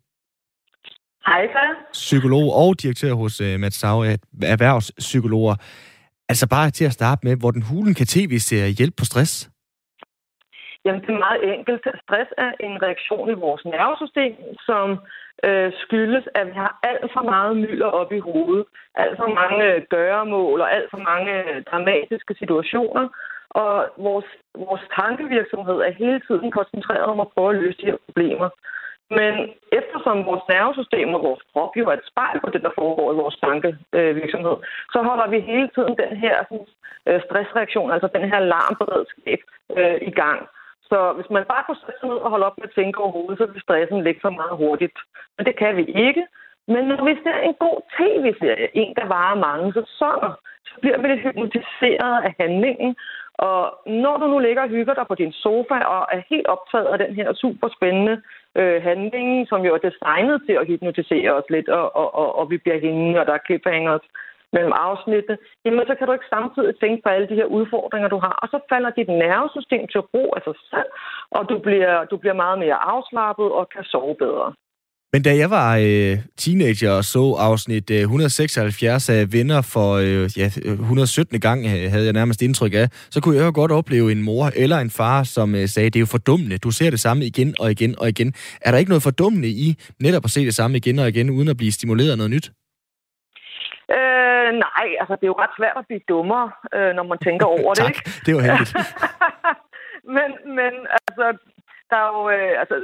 [1.27, 1.59] Hej, så.
[1.93, 4.01] Psykolog og direktør hos øh, Matsau,
[4.43, 5.55] erhvervspsykologer.
[6.29, 9.50] Altså bare til at starte med, hvor den hulen kan tv-serie hjælpe på stress?
[10.85, 11.87] Jamen, det er meget enkelt.
[12.05, 14.35] Stress er en reaktion i vores nervesystem,
[14.69, 14.99] som
[15.45, 18.65] øh, skyldes, at vi har alt for meget mylder op i hovedet.
[18.95, 23.09] Alt for mange øh, gøremål og alt for mange øh, dramatiske situationer.
[23.51, 27.99] Og vores, vores tankevirksomhed er hele tiden koncentreret om at prøve at løse de her
[28.07, 28.49] problemer.
[29.19, 29.35] Men
[29.73, 33.21] eftersom vores nervesystem og vores krop jo er et spejl på det, der foregår i
[33.23, 34.57] vores tankevirksomhed,
[34.93, 36.67] så holder vi hele tiden den her sådan,
[37.27, 39.41] stressreaktion, altså den her alarmberedskab
[39.77, 40.41] øh, i gang.
[40.91, 43.39] Så hvis man bare kunne sætte sig ned og holde op med at tænke overhovedet,
[43.39, 44.99] så vil stressen ligge så meget hurtigt.
[45.37, 46.25] Men det kan vi ikke.
[46.73, 50.31] Men når vi ser en god tv-serie, en der varer mange sæsoner,
[50.69, 52.97] så bliver vi lidt hypnotiseret af handlingen.
[53.49, 56.87] Og når du nu ligger og hygger dig på din sofa og er helt optaget
[56.87, 58.23] af den her super spændende
[58.55, 62.51] øh, handling, som jo er designet til at hypnotisere os lidt, og, og, og, og
[62.51, 64.05] vi bliver hængende, og der er cliffhangers,
[64.55, 68.19] mellem afsnittene, jamen så kan du ikke samtidig tænke på alle de her udfordringer, du
[68.27, 68.35] har.
[68.43, 70.91] Og så falder dit nervesystem til ro af sig selv,
[71.37, 74.49] og du bliver, du bliver meget mere afslappet og kan sove bedre.
[75.13, 80.39] Men da jeg var øh, teenager og så afsnit øh, 176 af Venner for øh,
[80.39, 81.41] ja, 117.
[81.41, 84.51] gang, øh, havde jeg nærmest indtryk af, så kunne jeg jo godt opleve en mor
[84.57, 87.55] eller en far, som øh, sagde, det er jo fordummende, du ser det samme igen
[87.61, 88.35] og igen og igen.
[88.61, 91.49] Er der ikke noget fordummende i netop at se det samme igen og igen, uden
[91.49, 92.51] at blive stimuleret af noget nyt?
[93.97, 97.47] Øh, nej, altså det er jo ret svært at blive dummere, øh, når man tænker
[97.57, 98.03] over det, ikke?
[98.27, 98.73] det var heldigt.
[100.17, 100.73] men, men
[101.07, 101.27] altså,
[101.91, 102.77] der er jo, øh, altså,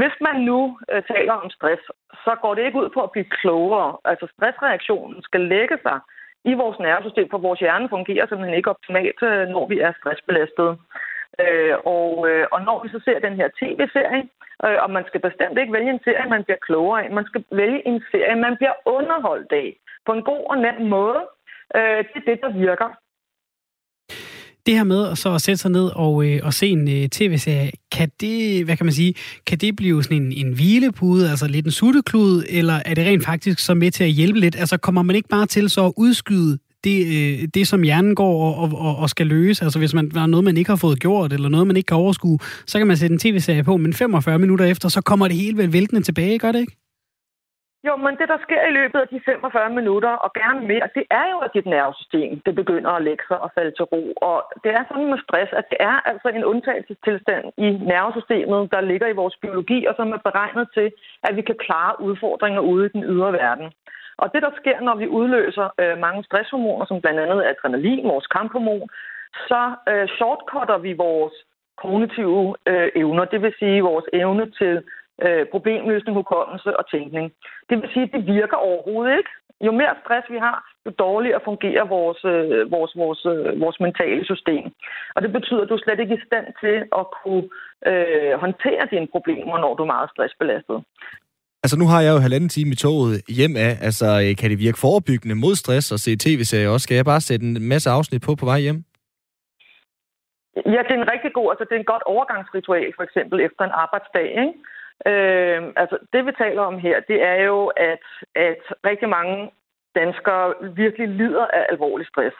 [0.00, 0.60] hvis man nu
[0.92, 1.82] øh, taler om stress,
[2.24, 3.96] så går det ikke ud på at blive klogere.
[4.04, 5.98] Altså stressreaktionen skal lægge sig
[6.44, 10.70] i vores nervesystem, for vores hjerne fungerer simpelthen ikke optimalt, øh, når vi er stressbelastet.
[11.40, 14.22] Øh, og, øh, og når vi så ser den her tv-serie,
[14.64, 17.42] øh, og man skal bestemt ikke vælge en serie, man bliver klogere af, man skal
[17.60, 19.68] vælge en serie, man bliver underholdt af
[20.06, 21.22] på en god og nem måde.
[21.76, 22.88] Øh, det er det, der virker.
[24.66, 27.70] Det her med så at sætte sig ned og, øh, og se en øh, tv-serie,
[27.96, 29.14] kan det, hvad kan man sige,
[29.46, 33.24] kan det blive sådan en, en hvilepude, altså lidt en sutteklud, eller er det rent
[33.26, 34.56] faktisk så med til at hjælpe lidt?
[34.56, 38.54] Altså kommer man ikke bare til så at udskyde det, øh, det som hjernen går
[38.62, 39.64] og, og, og skal løse.
[39.64, 41.96] Altså hvis man har noget, man ikke har fået gjort, eller noget, man ikke kan
[41.96, 45.36] overskue, så kan man sætte en tv-serie på, men 45 minutter efter, så kommer det
[45.36, 46.76] hele vel væltende tilbage, gør det ikke?
[47.88, 51.04] Jo, men det, der sker i løbet af de 45 minutter, og gerne mere, det
[51.20, 54.02] er jo, at dit nervesystem det begynder at lægge sig og falde til ro.
[54.30, 58.80] Og det er sådan med stress, at det er altså en undtagelsestilstand i nervesystemet, der
[58.90, 60.88] ligger i vores biologi, og som er beregnet til,
[61.26, 63.66] at vi kan klare udfordringer ude i den ydre verden.
[64.22, 68.26] Og det, der sker, når vi udløser øh, mange stresshormoner, som blandt andet adrenalin, vores
[68.26, 68.88] kamphormon,
[69.48, 71.34] så øh, shortcutter vi vores
[71.82, 74.74] kognitive øh, evner, det vil sige vores evne til
[75.24, 77.32] øh, problemløsning, hukommelse og tænkning.
[77.68, 79.30] Det vil sige, at det virker overhovedet ikke.
[79.66, 84.24] Jo mere stress vi har, jo dårligere fungerer vores, øh, vores, vores, øh, vores mentale
[84.24, 84.64] system.
[85.14, 87.44] Og det betyder, at du er slet ikke i stand til at kunne
[87.86, 90.84] øh, håndtere dine problemer, når du er meget stressbelastet.
[91.64, 93.72] Altså nu har jeg jo halvanden time i toget hjem af.
[93.88, 96.84] Altså øh, kan det virke forebyggende mod stress og se tv-serier også?
[96.84, 98.84] Skal jeg bare sætte en masse afsnit på på vej hjem?
[100.74, 103.62] Ja, det er en rigtig god, altså det er en godt overgangsritual for eksempel efter
[103.64, 104.28] en arbejdsdag.
[104.42, 104.54] Ikke?
[105.10, 109.50] Øh, altså det vi taler om her, det er jo, at, at rigtig mange
[109.94, 112.36] danskere virkelig lider af alvorlig stress.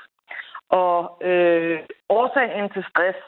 [0.68, 0.96] Og
[1.28, 1.78] øh,
[2.08, 3.18] årsagen til stress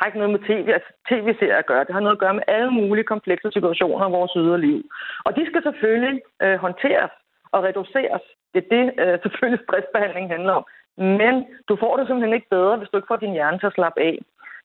[0.00, 1.84] har ikke noget med tv, altså tv-serier at gøre.
[1.84, 4.80] Det har noget at gøre med alle mulige komplekse situationer i vores ydre liv.
[5.26, 7.10] Og de skal selvfølgelig øh, håndteres
[7.52, 8.24] og reduceres.
[8.54, 10.64] Det er det, øh, selvfølgelig stressbehandling handler om.
[10.96, 11.34] Men
[11.68, 14.00] du får det simpelthen ikke bedre, hvis du ikke får din hjerne til at slappe
[14.00, 14.16] af.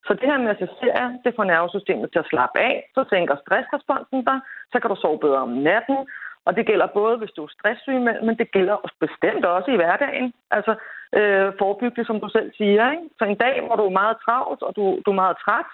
[0.08, 2.76] Så det her med at se serier, det får nervesystemet til at slappe af.
[2.96, 4.40] Så sænker stressresponsen dig.
[4.72, 5.98] Så kan du sove bedre om natten.
[6.46, 9.76] Og det gælder både, hvis du er stresssyg, men det gælder også bestemt også i
[9.76, 10.34] hverdagen.
[10.52, 10.74] Altså
[11.18, 12.92] øh, forebygge som du selv siger.
[12.92, 13.04] Ikke?
[13.20, 15.70] Så en dag, hvor du er meget travlt, og du, du er meget træt,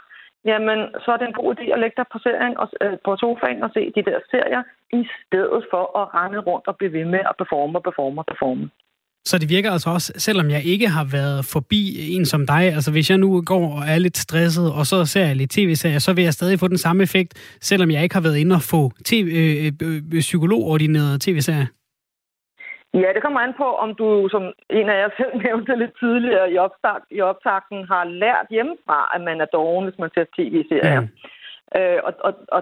[0.45, 3.11] jamen så er det en god idé at lægge dig på, serien og, øh, på
[3.17, 7.05] sofaen og se de der serier, i stedet for at rende rundt og blive ved
[7.05, 8.69] med at performe og performe og performe.
[9.25, 11.81] Så det virker altså også, selvom jeg ikke har været forbi
[12.15, 15.25] en som dig, altså hvis jeg nu går og er lidt stresset, og så ser
[15.25, 18.21] jeg lidt tv-serier, så vil jeg stadig få den samme effekt, selvom jeg ikke har
[18.27, 21.67] været inde og få TV, øh, øh, øh psykologordineret tv-serier?
[22.93, 24.43] Ja, det kommer an på, om du, som
[24.79, 29.21] en af jer selv nævnte lidt tidligere i, opstart, i optakten, har lært hjemmefra, at
[29.21, 31.01] man er doven, hvis man ser tv-serier.
[31.01, 31.07] Ja.
[31.77, 32.61] Øh, og, og, og,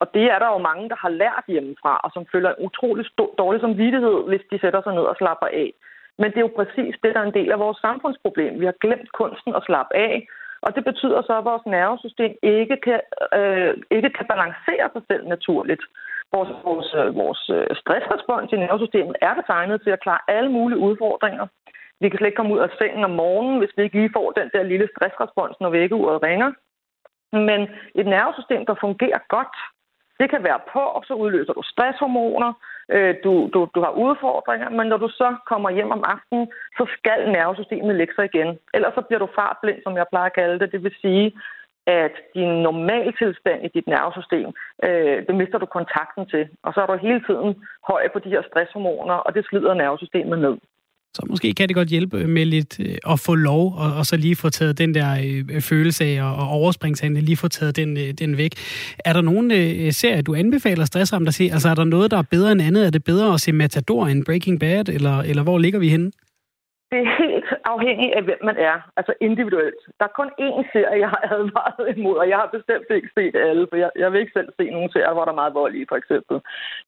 [0.00, 3.04] og det er der jo mange, der har lært hjemmefra, og som føler en utrolig
[3.38, 5.72] dårlig samvittighed, hvis de sætter sig ned og slapper af.
[6.18, 8.60] Men det er jo præcis det, der er en del af vores samfundsproblem.
[8.60, 10.26] Vi har glemt kunsten at slappe af,
[10.62, 13.00] og det betyder så, at vores nervesystem ikke kan,
[13.38, 15.82] øh, ikke kan balancere sig selv naturligt.
[16.34, 20.78] Vores, vores, øh, vores øh, stressrespons i nervesystemet er designet til at klare alle mulige
[20.78, 21.46] udfordringer.
[22.00, 24.30] Vi kan slet ikke komme ud af sengen om morgenen, hvis vi ikke lige får
[24.30, 26.50] den der lille stressrespons, når vækkeuret ringer.
[27.32, 27.60] Men
[27.94, 29.56] et nervesystem, der fungerer godt,
[30.20, 32.52] det kan være på, og så udløser du stresshormoner,
[32.94, 36.46] øh, du, du, du har udfordringer, men når du så kommer hjem om aftenen,
[36.78, 38.58] så skal nervesystemet lægge sig igen.
[38.74, 40.72] Ellers så bliver du fartblind, som jeg plejer at kalde det.
[40.72, 41.32] Det vil sige,
[41.86, 44.48] at din normaltilstand i dit nervesystem,
[44.84, 46.48] øh, det mister du kontakten til.
[46.62, 50.38] Og så er du hele tiden høj på de her stresshormoner, og det slider nervesystemet
[50.38, 50.56] ned.
[51.14, 54.06] Så måske kan det godt hjælpe øh, med lidt øh, at få lov, og, og
[54.06, 57.76] så lige få taget den der øh, følelse af og, og overspringshandle, lige få taget
[57.76, 58.54] den, øh, den væk.
[58.98, 61.50] Er der nogen øh, serier, du anbefaler stressramt at se?
[61.52, 62.86] Altså er der noget, der er bedre end andet?
[62.86, 66.10] Er det bedre at se Matador end Breaking Bad, eller, eller hvor ligger vi henne?
[66.92, 68.76] Det er helt afhængigt af, hvem man er.
[68.96, 69.82] Altså individuelt.
[69.98, 73.34] Der er kun én serie, jeg har advaret imod, og jeg har bestemt ikke set
[73.36, 75.74] alle, for jeg, jeg vil ikke selv se nogen serier, hvor der er meget vold
[75.74, 76.36] i, for eksempel.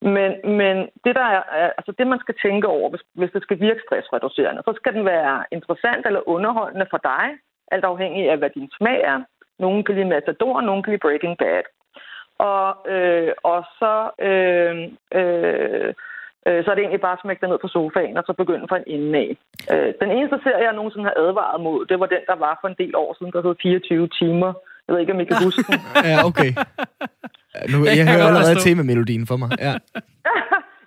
[0.01, 1.41] Men, men det, der er,
[1.77, 5.05] altså det, man skal tænke over, hvis, hvis det skal virke stressreducerende, så skal den
[5.05, 7.25] være interessant eller underholdende for dig,
[7.71, 9.19] alt afhængig af, hvad din smag er.
[9.59, 11.65] Nogen kan lide Matador, nogen kan lide Breaking Bad.
[12.37, 13.95] Og, øh, og så...
[14.29, 14.75] Øh,
[15.19, 15.93] øh,
[16.47, 18.67] øh, så er det egentlig bare at smække dig ned på sofaen, og så begynde
[18.69, 19.29] fra en ende af.
[19.73, 22.67] Øh, den eneste serie, jeg nogensinde har advaret mod, det var den, der var for
[22.67, 24.51] en del år siden, der hed 24 timer.
[24.85, 25.79] Jeg ved ikke, om I kan huske den.
[26.09, 26.51] ja, okay.
[27.71, 29.49] Nu, jeg hører allerede temamelodien for mig.
[29.59, 29.73] Ja.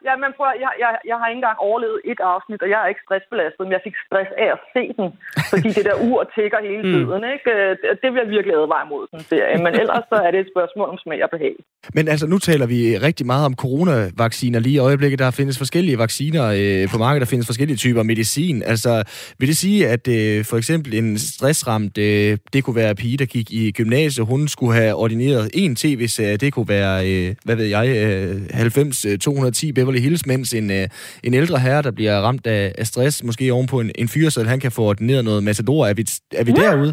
[0.09, 2.89] Ja, men prøv, jeg, jeg, jeg har ikke engang overlevet et afsnit, og jeg er
[2.93, 5.09] ikke stressbelastet, men jeg fik stress af at se den,
[5.53, 6.93] fordi det der ur tækker hele mm.
[6.93, 7.23] tiden.
[7.35, 7.49] Ikke?
[7.55, 9.57] Øh, det, det vil jeg virkelig advare mod, den serie.
[9.65, 11.55] Men ellers så er det et spørgsmål om smag og behag.
[11.97, 15.19] Men altså, nu taler vi rigtig meget om coronavacciner lige i øjeblikket.
[15.25, 18.57] Der findes forskellige vacciner øh, på markedet, der findes forskellige typer medicin.
[18.73, 18.93] Altså,
[19.39, 23.29] vil det sige, at øh, for eksempel en stressramt, øh, det kunne være pige, der
[23.37, 27.67] gik i gymnasiet, hun skulle have ordineret en tv-serie, det kunne være, øh, hvad ved
[27.77, 30.87] jeg, øh, 90-210 Beverly Beverly Hills, mens en, øh,
[31.27, 34.61] en ældre herre, der bliver ramt af, af stress, måske ovenpå en, en fyrsel, han
[34.65, 35.83] kan få ordineret noget matador.
[35.91, 36.05] Er vi,
[36.41, 36.61] er vi ja.
[36.63, 36.93] derude?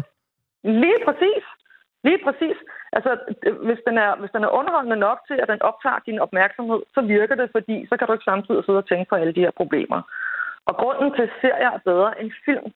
[0.82, 1.44] Lige præcis.
[2.08, 2.58] Lige præcis.
[2.96, 3.10] Altså,
[3.68, 7.00] hvis den, er, hvis den er underholdende nok til, at den optager din opmærksomhed, så
[7.16, 9.54] virker det, fordi så kan du ikke samtidig sidde og tænke på alle de her
[9.60, 10.00] problemer.
[10.68, 12.66] Og grunden til, at serier er bedre end film,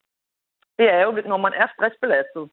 [0.79, 2.45] det er jo, når man er stressbelastet,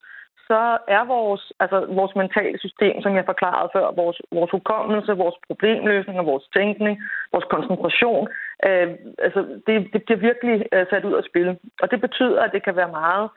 [0.50, 5.38] så er vores, altså vores mentale system, som jeg forklarede før, vores, vores hukommelse, vores
[5.48, 6.96] problemløsning og vores tænkning,
[7.32, 8.28] vores koncentration,
[8.68, 8.88] øh,
[9.26, 11.50] altså det, det bliver virkelig øh, sat ud af spil.
[11.82, 13.30] Og det betyder, at det kan være meget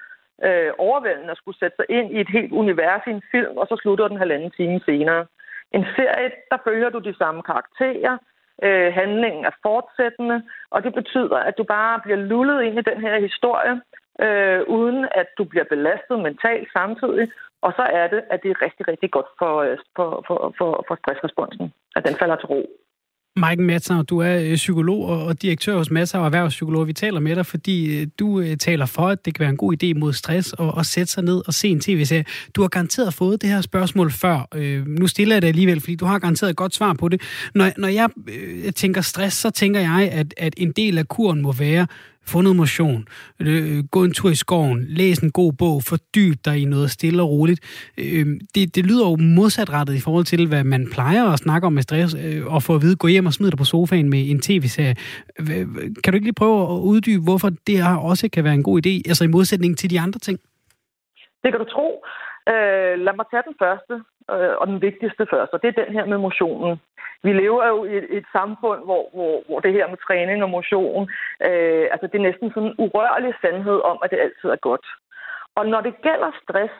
[0.47, 3.67] øh, overvældende at skulle sætte sig ind i et helt univers i en film, og
[3.67, 5.27] så slutter den halvanden time senere.
[5.73, 8.19] En serie, der følger du de samme karakterer,
[8.63, 13.01] øh, handlingen er fortsættende, og det betyder, at du bare bliver lullet ind i den
[13.01, 13.81] her historie,
[14.27, 17.27] øh, uden at du bliver belastet mentalt samtidig.
[17.63, 20.85] Og så er det, at det er rigtig, rigtig godt for, øh, for, for, for,
[20.89, 22.63] for stressresponsen, at den falder til ro.
[23.37, 26.87] Maiken Matzau, du er øh, psykolog og direktør hos Matzau Erhvervspsykolog.
[26.87, 29.83] Vi taler med dig, fordi øh, du taler for, at det kan være en god
[29.83, 32.25] idé mod stress og at sætte sig ned og se en tv-serie.
[32.57, 34.39] Du har garanteret fået det her spørgsmål før.
[35.01, 37.23] Nu stiller jeg det alligevel, fordi du har garanteret et godt svar på det.
[37.55, 38.11] Når, når jeg
[38.75, 41.87] tænker stress, så tænker jeg, at, at en del af kuren må være
[42.27, 43.05] få noget motion,
[43.41, 47.23] øh, gå en tur i skoven, læs en god bog, fordyb dig i noget stille
[47.23, 47.61] og roligt.
[47.99, 51.73] Øh, det, det lyder jo modsatrettet i forhold til, hvad man plejer at snakke om
[51.73, 54.23] med stress, øh, og få at vide, gå hjem og smid dig på sofaen med
[54.31, 54.95] en tv-serie.
[56.03, 58.77] Kan du ikke lige prøve at uddybe, hvorfor det her også kan være en god
[58.87, 60.39] idé, altså i modsætning til de andre ting?
[61.43, 61.89] Det kan du tro.
[62.53, 63.95] Øh, lad mig tage den første,
[64.35, 66.77] øh, og den vigtigste først, og det er den her med motionen.
[67.23, 70.51] Vi lever jo i et, et samfund, hvor, hvor, hvor det her med træning og
[70.51, 71.11] motion,
[71.47, 74.87] øh, altså det er næsten sådan en urørlig sandhed om, at det altid er godt.
[75.55, 76.75] Og når det gælder stress,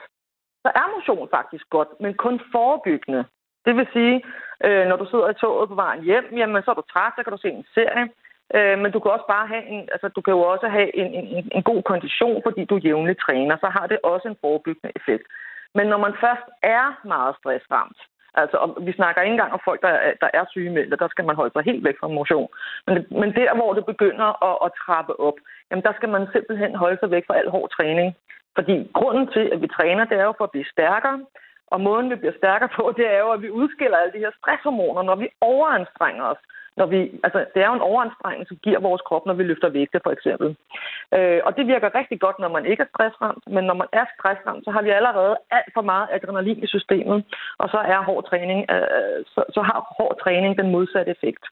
[0.63, 3.25] så er motion faktisk godt, men kun forebyggende.
[3.65, 4.23] Det vil sige,
[4.65, 7.23] øh, når du sidder i toget på vejen hjem, jamen så er du træt, så
[7.23, 8.09] kan du se en serie.
[8.55, 11.09] Øh, men du kan også bare have en, altså du kan jo også have en,
[11.13, 15.25] en, en god kondition, fordi du jævnligt træner, så har det også en forebyggende effekt.
[15.75, 17.99] Men når man først er meget stressramt,
[18.33, 21.35] altså og vi snakker ikke engang om folk, der, der er sygemeldte, der skal man
[21.35, 22.49] holde sig helt væk fra motion.
[22.87, 25.37] Men, men der, hvor det begynder at, at trappe op,
[25.71, 28.15] jamen der skal man simpelthen holde sig væk fra al hård træning.
[28.55, 31.19] Fordi grunden til, at vi træner, det er jo for at blive stærkere.
[31.67, 34.31] Og måden, vi bliver stærkere på, det er jo, at vi udskiller alle de her
[34.39, 36.41] stresshormoner, når vi overanstrenger os
[36.79, 39.69] når vi, altså, det er jo en overanstrengning, som giver vores krop, når vi løfter
[39.69, 40.47] vægte, for eksempel.
[41.15, 44.05] Øh, og det virker rigtig godt, når man ikke er stressramt, men når man er
[44.15, 47.17] stressramt, så har vi allerede alt for meget adrenalin i systemet,
[47.61, 51.43] og så er hård træning, øh, så, så har hård træning den modsatte effekt.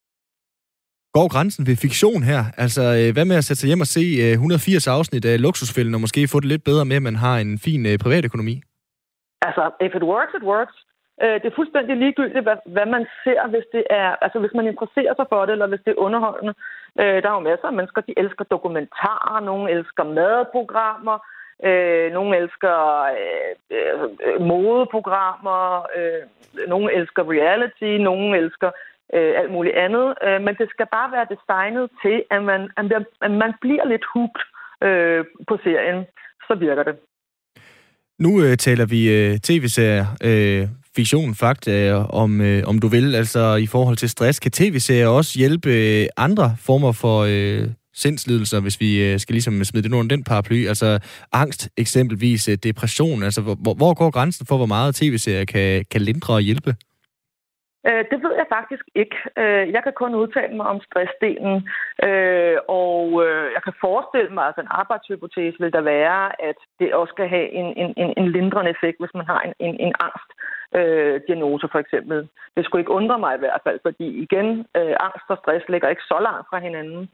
[1.17, 2.41] Går grænsen ved fiktion her?
[2.57, 5.95] Altså, øh, hvad med at sætte sig hjem og se 180 øh, afsnit af luksusfælden,
[5.95, 8.55] og måske få det lidt bedre med, at man har en fin øh, privatøkonomi?
[9.47, 10.75] Altså, if it works, it works.
[11.23, 14.67] Øh, det er fuldstændig ligegyldigt, hvad, hvad man ser, hvis det er, altså hvis man
[14.67, 16.53] interesserer sig for det, eller hvis det er underholdende.
[16.99, 21.17] Øh, der er jo masser af mennesker, de elsker dokumentarer, nogle elsker madprogrammer,
[21.67, 22.77] øh, nogle elsker
[23.19, 25.61] øh, øh, modeprogrammer,
[25.97, 26.21] øh,
[26.67, 28.71] nogle elsker reality, nogle elsker
[29.13, 30.07] øh, alt muligt andet.
[30.23, 32.61] Øh, men det skal bare være designet til, at man,
[33.21, 34.43] at man bliver lidt hooked
[34.87, 36.05] øh, på serien.
[36.47, 36.95] Så virker det.
[38.19, 40.05] Nu øh, taler vi øh, tv-serier.
[40.27, 40.67] Øh,
[40.99, 41.73] fiktion, fakta,
[42.23, 43.07] om, øh, om du vil.
[43.21, 47.63] Altså i forhold til stress, kan tv-serier også hjælpe øh, andre former for øh,
[48.03, 50.59] sindslidelser, hvis vi øh, skal ligesom smide det under den paraply?
[50.71, 50.89] Altså
[51.43, 53.23] angst, eksempelvis øh, depression.
[53.27, 56.71] Altså hvor, hvor går grænsen for, hvor meget tv-serier kan, kan lindre og hjælpe?
[57.87, 59.17] Øh, det ved jeg faktisk ikke.
[59.41, 61.55] Øh, jeg kan kun udtale mig om stressdelen,
[62.07, 63.03] øh, og
[63.55, 67.47] jeg kan forestille mig, at en arbejdshypotese vil der være, at det også kan have
[67.59, 70.29] en, en, en lindrende effekt, hvis man har en, en, en angst
[70.77, 72.27] øh, diagnoser for eksempel.
[72.55, 75.89] Det skulle ikke undre mig i hvert fald, fordi igen, øh, angst og stress ligger
[75.89, 77.09] ikke så langt fra hinanden.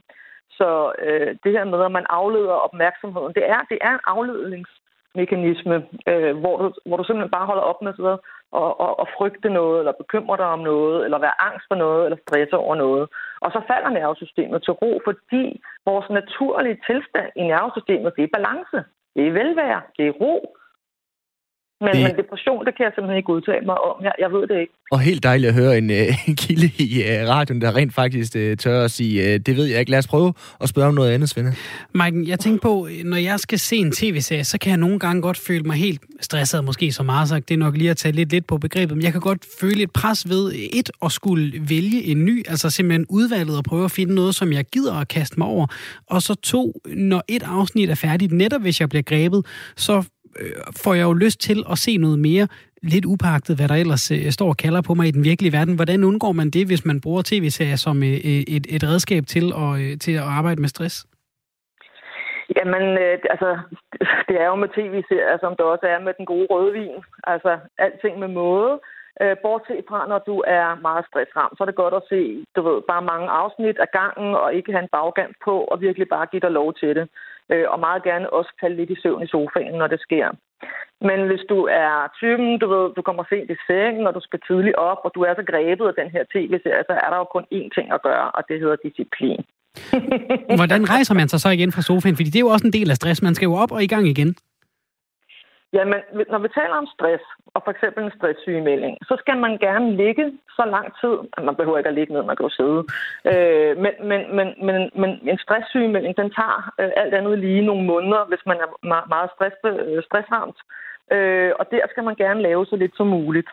[0.57, 5.75] Så øh, det her med, at man afleder opmærksomheden, det er, det er en afledningsmekanisme,
[6.11, 8.19] øh, hvor, du, hvor du simpelthen bare holder op med at
[8.51, 12.05] og, og, og frygte noget, eller bekymre dig om noget, eller være angst for noget,
[12.05, 13.09] eller stresse over noget.
[13.41, 18.79] Og så falder nervesystemet til ro, fordi vores naturlige tilstand i nervesystemet, det er balance,
[19.15, 20.54] det er velvære, det er ro,
[21.81, 22.03] men, det...
[22.03, 24.03] men depression, det kan jeg simpelthen ikke udtale mig om.
[24.03, 24.73] Jeg, jeg ved det ikke.
[24.91, 28.35] Og helt dejligt at høre en, uh, en kilde i uh, radioen, der rent faktisk
[28.35, 29.91] uh, tør at sige, uh, det ved jeg ikke.
[29.91, 31.53] Lad os prøve at spørge om noget andet, Svende.
[31.93, 35.21] Mike, jeg tænker på, når jeg skal se en tv-serie, så kan jeg nogle gange
[35.21, 37.49] godt føle mig helt stresset, måske så meget sagt.
[37.49, 39.83] Det er nok lige at tage lidt, lidt på begrebet, men jeg kan godt føle
[39.83, 43.91] et pres ved et at skulle vælge en ny, altså simpelthen udvalget og prøve at
[43.91, 45.67] finde noget, som jeg gider at kaste mig over.
[46.09, 50.03] Og så to, når et afsnit er færdigt, netop hvis jeg bliver grebet, så
[50.39, 50.51] øh,
[50.83, 52.47] får jeg jo lyst til at se noget mere,
[52.93, 55.75] lidt upagtet, hvad der ellers øh, står og kalder på mig i den virkelige verden.
[55.75, 59.45] Hvordan undgår man det, hvis man bruger tv-serier som øh, øh et, et redskab til
[59.63, 60.95] at, øh, til at arbejde med stress?
[62.57, 63.49] Jamen, øh, altså,
[64.29, 66.97] det er jo med tv-serier, som det også er med den gode rødvin.
[67.33, 68.73] Altså, alting med måde.
[69.21, 72.61] Øh, bortset fra, når du er meget stressramt, så er det godt at se, du
[72.67, 76.29] ved, bare mange afsnit af gangen, og ikke have en baggant på, og virkelig bare
[76.31, 77.05] give dig lov til det
[77.51, 80.27] øh, og meget gerne også falde lidt i søvn i sofaen, når det sker.
[81.07, 84.39] Men hvis du er typen, du ved, du kommer sent i sengen, og du skal
[84.47, 87.27] tidligt op, og du er så grebet af den her tv-serie, så er der jo
[87.35, 89.41] kun én ting at gøre, og det hedder disciplin.
[90.59, 92.15] Hvordan rejser man sig så igen fra sofaen?
[92.15, 93.21] Fordi det er jo også en del af stress.
[93.21, 94.35] Man skal jo op og i gang igen.
[95.75, 95.99] Jamen,
[96.31, 97.23] når vi taler om stress,
[97.55, 100.25] og for eksempel en stresssygemelding, så skal man gerne ligge
[100.57, 101.15] så lang tid.
[101.47, 102.81] Man behøver ikke at ligge ned, man kan jo sidde.
[103.31, 107.83] Øh, men, men, men, men, men en stresssygemelding, den tager øh, alt andet lige nogle
[107.91, 108.69] måneder, hvis man er
[109.13, 110.59] meget stress, øh, stressramt.
[111.15, 113.49] Øh, og der skal man gerne lave så lidt som muligt.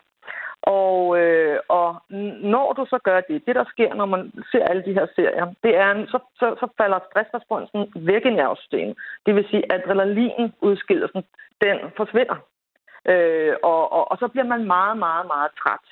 [0.63, 2.01] Og, øh, og
[2.53, 5.53] når du så gør det, det der sker, når man ser alle de her serier,
[5.63, 8.97] det er, så, så, så falder stressresponsen væk i nervesystemet.
[9.25, 11.23] Det vil sige, at adrenalinudskillelsen,
[11.61, 12.37] den forsvinder.
[13.11, 15.87] Øh, og, og, og så bliver man meget, meget, meget træt.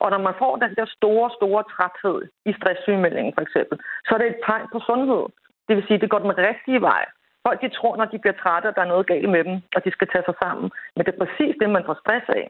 [0.00, 2.18] Og når man får den der store, store træthed
[2.50, 5.24] i stresssygemeldingen for eksempel, så er det et tegn på sundhed.
[5.68, 7.04] Det vil sige, at det går den rigtige vej.
[7.46, 9.84] Folk de tror, når de bliver trætte, at der er noget galt med dem, og
[9.84, 10.70] de skal tage sig sammen.
[10.96, 12.44] Men det er præcis det, man får stress af.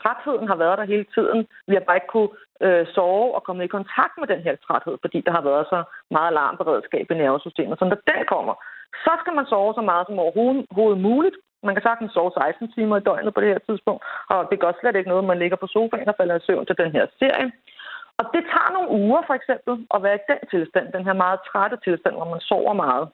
[0.00, 1.40] Trætheden har været der hele tiden.
[1.68, 2.32] Vi har bare ikke kunne
[2.66, 5.78] øh, sove og komme i kontakt med den her træthed, fordi der har været så
[6.10, 7.78] meget alarmberedskab i nervesystemet.
[7.78, 8.54] Så når den kommer,
[9.04, 11.36] så skal man sove så meget som overhovedet muligt.
[11.66, 14.72] Man kan sagtens sove 16 timer i døgnet på det her tidspunkt, og det gør
[14.80, 17.52] slet ikke noget, man ligger på sofaen og falder i søvn til den her serie.
[18.18, 21.38] Og det tager nogle uger for eksempel at være i den tilstand, den her meget
[21.48, 23.08] trætte tilstand, hvor man sover meget.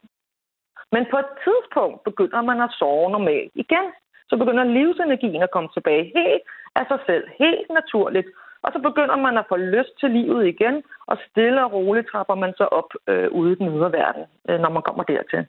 [0.93, 3.87] Men på et tidspunkt begynder man at sove normalt igen.
[4.31, 6.43] Så begynder livsenergien at komme tilbage helt
[6.81, 8.29] af sig selv, helt naturligt.
[8.65, 10.75] Og så begynder man at få lyst til livet igen,
[11.11, 14.59] og stille og roligt trapper man så op øh, ude i den ydre verden, øh,
[14.63, 15.43] når man kommer dertil.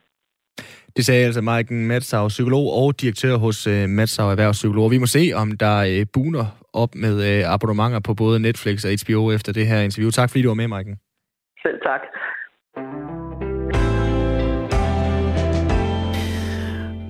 [0.96, 4.90] Det sagde altså Maiken Matsau, psykolog og direktør hos uh, Matsau Erhvervspsykolog.
[4.90, 6.46] Vi må se, om der uh, buner
[6.82, 10.10] op med uh, abonnementer på både Netflix og HBO efter det her interview.
[10.10, 10.96] Tak fordi du var med, Maiken.
[11.62, 12.02] Selv tak.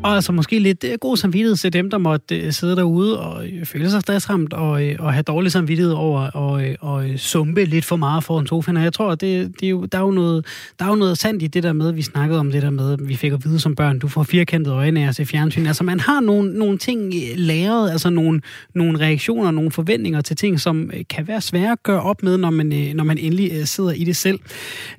[0.03, 3.47] Og altså måske lidt øh, god samvittighed til dem, der måtte øh, sidde derude og
[3.47, 7.85] øh, føle sig stressramt og, og have dårlig samvittighed over at og, og sumpe lidt
[7.85, 8.77] for meget foran sofaen.
[8.77, 10.47] Og jeg tror, det, det er jo, der, er jo noget,
[10.79, 12.97] der er jo noget sandt i det der med, vi snakkede om det der med,
[13.01, 15.67] vi fik at vide som børn, du får firkantede øjne af at se fjernsyn.
[15.67, 18.41] Altså man har nogle, nogle ting læret, altså nogle,
[18.75, 22.51] nogle reaktioner, nogle forventninger til ting, som kan være svære at gøre op med, når
[22.51, 24.39] man, når man endelig sidder i det selv.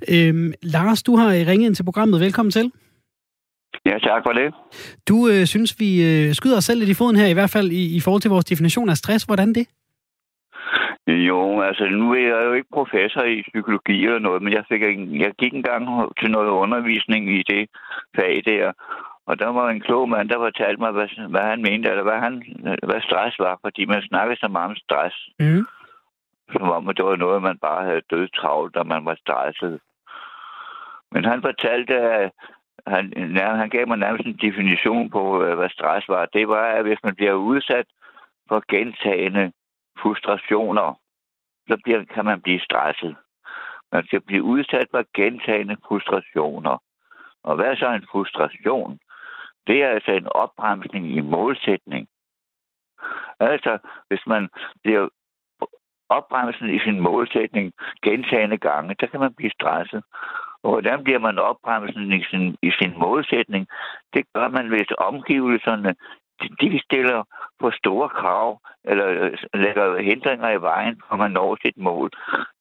[0.07, 2.19] Øhm, Lars, du har ringet ind til programmet.
[2.19, 2.71] Velkommen til.
[3.85, 4.53] Ja, tak for det.
[5.09, 7.71] Du øh, synes, vi øh, skyder os selv lidt i foden her, i hvert fald
[7.71, 9.25] i, i forhold til vores definition af stress.
[9.25, 9.67] Hvordan det?
[11.07, 14.83] Jo, altså nu er jeg jo ikke professor i psykologi eller noget, men jeg, fik
[14.83, 15.83] en, jeg gik engang
[16.19, 17.69] til noget undervisning i det
[18.15, 18.71] fag der,
[19.25, 22.19] og der var en klog mand, der fortalte mig, hvad, hvad han mente, eller hvad,
[22.19, 22.43] han,
[22.83, 25.15] hvad stress var, fordi man snakkede så meget om stress.
[25.39, 25.65] Mm.
[26.51, 29.79] Som om det var noget, man bare havde død travlt, og man var stresset.
[31.11, 32.31] Men han fortalte, at
[32.87, 36.25] han, han gav mig nærmest en definition på, øh, hvad stress var.
[36.25, 37.85] Det var, at hvis man bliver udsat
[38.47, 39.51] for gentagende
[39.99, 40.99] frustrationer,
[41.69, 43.15] så bliver, kan man blive stresset.
[43.91, 46.77] Man skal blive udsat for gentagende frustrationer.
[47.43, 48.99] Og hvad er så en frustration?
[49.67, 52.07] Det er altså en opbremsning i målsætning.
[53.39, 53.77] Altså,
[54.07, 54.49] hvis man
[54.83, 55.09] bliver
[56.09, 57.73] opbremset i sin målsætning
[58.03, 60.03] gentagende gange, der kan man blive stresset.
[60.63, 63.67] Og hvordan bliver man opbremsen i sin, i sin målsætning?
[64.13, 65.95] Det gør man, hvis omgivelserne
[66.61, 67.23] de stiller
[67.61, 72.09] for store krav, eller øh, lægger hindringer i vejen, for man når sit mål.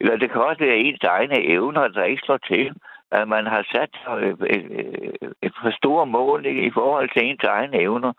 [0.01, 2.73] Eller det kan også være ens egne evner, der ikke slår til.
[3.13, 7.81] At man har sat øh, øh, et for store mål i forhold til ens egne
[7.81, 8.13] evner.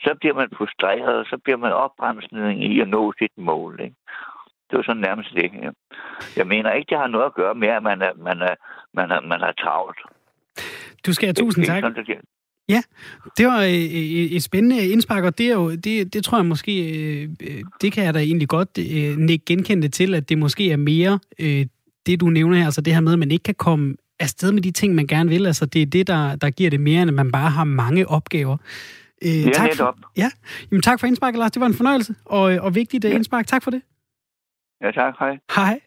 [0.00, 3.80] Så bliver man frustreret, og så bliver man opbremsende i at nå sit mål.
[3.80, 3.96] Ikke?
[4.70, 5.50] Det var sådan nærmest det.
[5.62, 5.70] Ja.
[6.36, 8.54] Jeg mener ikke, det har noget at gøre med, at man er, man er,
[8.94, 10.00] man er, man er travlt.
[11.06, 11.82] Du skal have tusind tak.
[11.82, 12.20] Sådan, det
[12.68, 12.82] Ja,
[13.38, 16.72] det var et, et spændende indspark, og det, er jo, det, det tror jeg måske,
[17.00, 17.28] øh,
[17.80, 21.18] det kan jeg da egentlig godt øh, genkende det til, at det måske er mere
[21.38, 21.66] øh,
[22.06, 24.62] det, du nævner her, altså det her med, at man ikke kan komme afsted med
[24.62, 25.46] de ting, man gerne vil.
[25.46, 28.08] Altså det er det, der, der giver det mere, end at man bare har mange
[28.08, 28.56] opgaver.
[29.24, 30.30] Øh, ja, tak for, ja,
[30.70, 31.50] Jamen, tak for indsparket, Lars.
[31.50, 33.10] Det var en fornøjelse og, og vigtigt ja.
[33.10, 33.46] indspark.
[33.46, 33.82] Tak for det.
[34.80, 35.14] Ja, tak.
[35.18, 35.38] Hej.
[35.56, 35.80] Hej.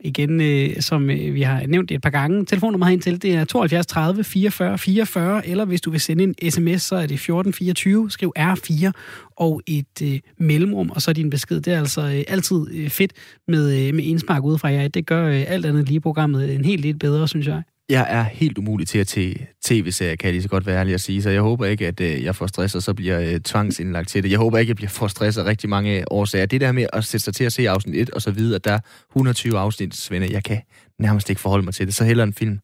[0.00, 3.44] Igen, øh, som øh, vi har nævnt et par gange, telefonnummer herind til, det er
[3.44, 8.10] 72 30 44 44, eller hvis du vil sende en sms, så er det 1424,
[8.10, 8.90] skriv R4
[9.36, 11.60] og et øh, mellemrum, og så din besked.
[11.60, 13.12] Det er altså øh, altid øh, fedt
[13.48, 14.88] med, øh, med indspark udefra jer.
[14.88, 17.62] Det gør øh, alt andet lige programmet en helt lidt bedre, synes jeg.
[17.90, 20.94] Jeg er helt umulig til at til tv-serier, kan jeg lige så godt være ærlig
[20.94, 21.22] at sige.
[21.22, 24.22] Så jeg håber ikke, at øh, jeg får stress, og så bliver øh, tvangsindlagt til
[24.22, 24.30] det.
[24.30, 26.46] Jeg håber ikke, at jeg bliver for stresset rigtig mange årsager.
[26.46, 28.64] Det der med at sætte sig til at se afsnit 1, og så videre, at
[28.64, 28.80] der er
[29.10, 30.60] 120 afsnit, Svende, jeg kan
[30.98, 31.94] nærmest ikke forholde mig til det.
[31.94, 32.58] Så heller en film.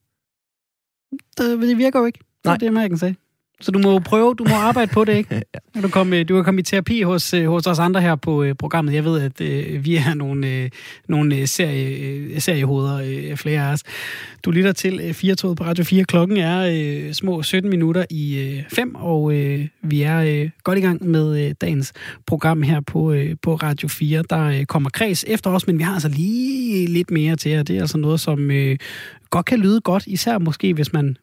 [1.38, 2.18] Det, det virker jo ikke.
[2.44, 2.54] Nej.
[2.54, 3.16] Det er det, man kan sige.
[3.60, 5.42] Så du må prøve, du må arbejde på det, ikke?
[5.82, 8.52] Du, kom, du kan komme i terapi hos, øh, hos os andre her på uh,
[8.58, 8.94] programmet.
[8.94, 9.40] Jeg ved, at
[9.84, 10.68] vi er nogle, uh,
[11.08, 13.82] nogle serie, seriehoveder, uh, flere af os.
[14.44, 16.04] Du lytter til 4 på Radio 4.
[16.04, 19.30] Klokken er små 17 minutter i 5, uh, og
[19.82, 21.92] vi er godt i gang med dagens
[22.26, 24.24] program her på, på Radio 4.
[24.30, 27.76] Der kommer kreds efter os, men vi har altså lige lidt mere til, og det
[27.76, 28.50] er altså noget, som
[29.30, 31.16] godt kan lyde godt, især måske, hvis man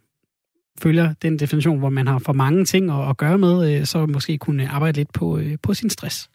[0.81, 4.05] følger den definition, hvor man har for mange ting at, at gøre med, øh, så
[4.05, 6.29] måske kunne arbejde lidt på, øh, på sin stress.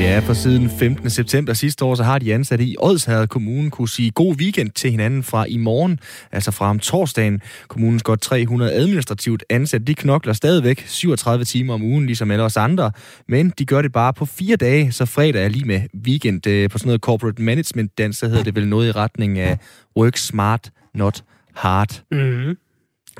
[0.00, 1.10] Ja, for siden 15.
[1.10, 4.90] september sidste år, så har de ansatte i Odsherred Kommune kunne sige god weekend til
[4.90, 5.98] hinanden fra i morgen,
[6.32, 7.40] altså fra om torsdagen.
[7.68, 12.56] Kommunens godt 300 administrativt ansatte, de knokler stadigvæk 37 timer om ugen, ligesom alle os
[12.56, 12.92] andre,
[13.28, 16.70] men de gør det bare på fire dage, så fredag er lige med weekend øh,
[16.70, 19.58] på sådan noget corporate management dans, så hedder det vel noget i retning af
[19.96, 21.24] work smart, not
[21.54, 22.02] hard.
[22.10, 22.56] Mm.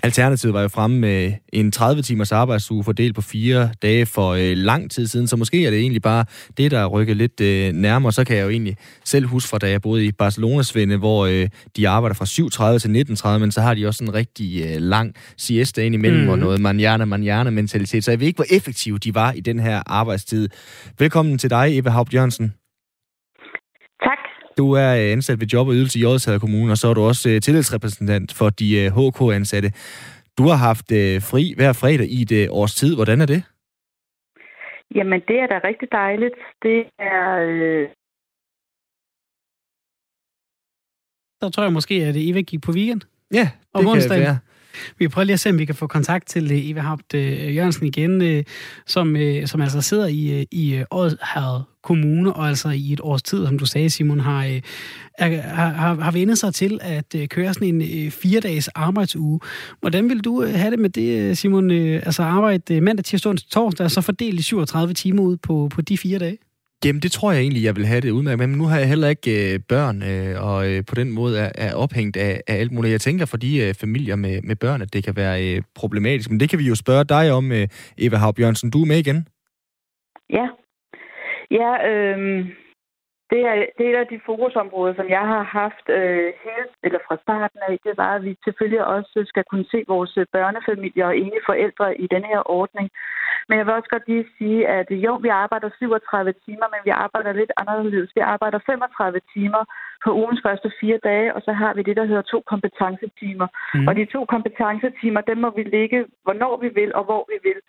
[0.03, 4.91] Alternativet var jo fremme med en 30-timers arbejdsuge fordelt på fire dage for øh, lang
[4.91, 6.25] tid siden, så måske er det egentlig bare
[6.57, 8.13] det, der er rykket lidt øh, nærmere.
[8.13, 11.27] Så kan jeg jo egentlig selv huske fra, da jeg boede i Barcelona, Svende, hvor
[11.27, 12.25] øh, de arbejder fra
[12.75, 16.23] 7.30 til 19.30, men så har de også en rigtig øh, lang siesta ind imellem,
[16.23, 16.29] mm.
[16.29, 18.05] og noget manjana-manjana-mentalitet.
[18.05, 20.49] Så jeg ved ikke, hvor effektive de var i den her arbejdstid.
[20.99, 22.53] Velkommen til dig, Eva Haupt Jørgensen.
[24.59, 27.03] Du er øh, ansat ved Job og Ydelse i Odsherred Kommune, og så er du
[27.03, 29.73] også uh, tillidsrepræsentant for de HK-ansatte.
[30.39, 30.89] Du har haft
[31.31, 32.95] fri hver fredag i et års tid.
[32.95, 33.43] Hvordan er det?
[34.95, 36.35] Jamen, det er da rigtig dejligt.
[36.63, 37.39] Det er...
[37.49, 37.89] Øh...
[41.43, 43.01] Så tror jeg måske, at Eva gik på weekend.
[43.33, 44.21] Ja, det og kan onsdag.
[44.21, 44.39] være.
[44.99, 48.45] Vi prøver lige at se, om vi kan få kontakt til Eva Haupt Jørgensen igen,
[48.87, 53.59] som, som altså sidder i, i Odsherred Kommune, og altså i et års tid, som
[53.59, 54.61] du sagde, Simon, har,
[55.19, 59.41] har, har, har vendt sig til at køre sådan en fire-dages arbejdsuge.
[59.81, 61.71] Hvordan vil du have det med det, Simon?
[61.71, 65.99] Altså arbejde mandag, tirsdag, onsdag, torsdag, og så fordele 37 timer ud på, på de
[65.99, 66.39] fire dage?
[66.85, 68.39] Jamen, det tror jeg egentlig, jeg vil have det udmærket.
[68.39, 71.53] Men nu har jeg heller ikke øh, børn, øh, og øh, på den måde er,
[71.55, 72.93] er ophængt af, af alt muligt.
[72.93, 76.31] Jeg tænker for de øh, familier med, med børn, at det kan være øh, problematisk.
[76.31, 77.69] Men det kan vi jo spørge dig om, øh,
[77.99, 78.71] Eva Hav Bjørnsen.
[78.71, 79.27] Du er med igen?
[80.31, 80.47] Ja.
[81.51, 82.47] Ja, øh,
[83.33, 87.61] det er, det er de fokusområder, som jeg har haft øh, helt, eller fra starten
[87.69, 87.79] af.
[87.87, 92.07] Det var, at vi selvfølgelig også skal kunne se vores børnefamilier og enige forældre i
[92.15, 92.91] den her ordning.
[93.49, 96.91] Men jeg vil også godt lige sige, at jo, vi arbejder 37 timer, men vi
[96.91, 98.11] arbejder lidt anderledes.
[98.15, 99.63] Vi arbejder 35 timer
[100.05, 103.49] på ugens første fire dage, og så har vi det, der hedder to kompetencetimer.
[103.75, 103.89] Mm.
[103.89, 107.61] Og de to kompetencetimer, dem må vi ligge, hvornår vi vil og hvor vi vil.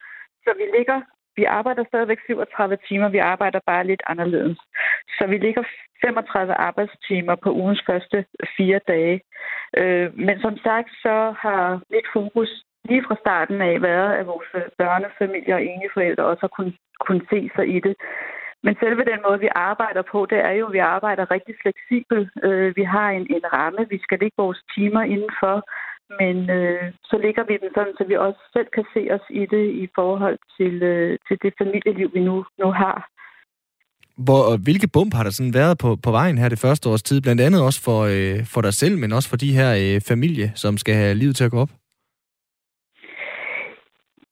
[0.43, 1.01] Så vi ligger
[1.41, 4.57] vi arbejder stadigvæk 37 timer, vi arbejder bare lidt anderledes.
[5.17, 5.63] Så vi ligger
[6.05, 8.25] 35 arbejdstimer på ugens første
[8.57, 9.21] fire dage.
[9.79, 12.51] Øh, men som sagt, så har mit fokus
[12.89, 16.75] lige fra starten af været, at vores børnefamilier og enige forældre også har kunnet,
[17.07, 17.95] kun se sig i det.
[18.63, 22.29] Men selve den måde, vi arbejder på, det er jo, at vi arbejder rigtig fleksibelt.
[22.43, 25.55] Øh, vi har en, en ramme, vi skal lægge vores timer indenfor,
[26.19, 29.43] men øh, så ligger vi den sådan, så vi også selv kan se os i
[29.53, 32.97] det i forhold til, øh, til det familieliv, vi nu, nu har.
[34.17, 37.21] Hvor, hvilke bump har der sådan været på, på vejen her det første års tid?
[37.21, 40.51] Blandt andet også for, øh, for dig selv, men også for de her øh, familie,
[40.55, 41.69] som skal have livet til at gå op?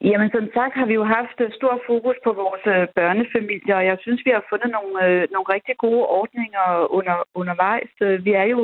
[0.02, 3.86] Jamen, som sagt har vi jo haft øh, stor fokus på vores øh, børnefamilier, og
[3.86, 6.66] jeg synes, vi har fundet nogle, øh, nogle rigtig gode ordninger
[6.98, 7.92] under, undervejs.
[8.26, 8.62] Vi er jo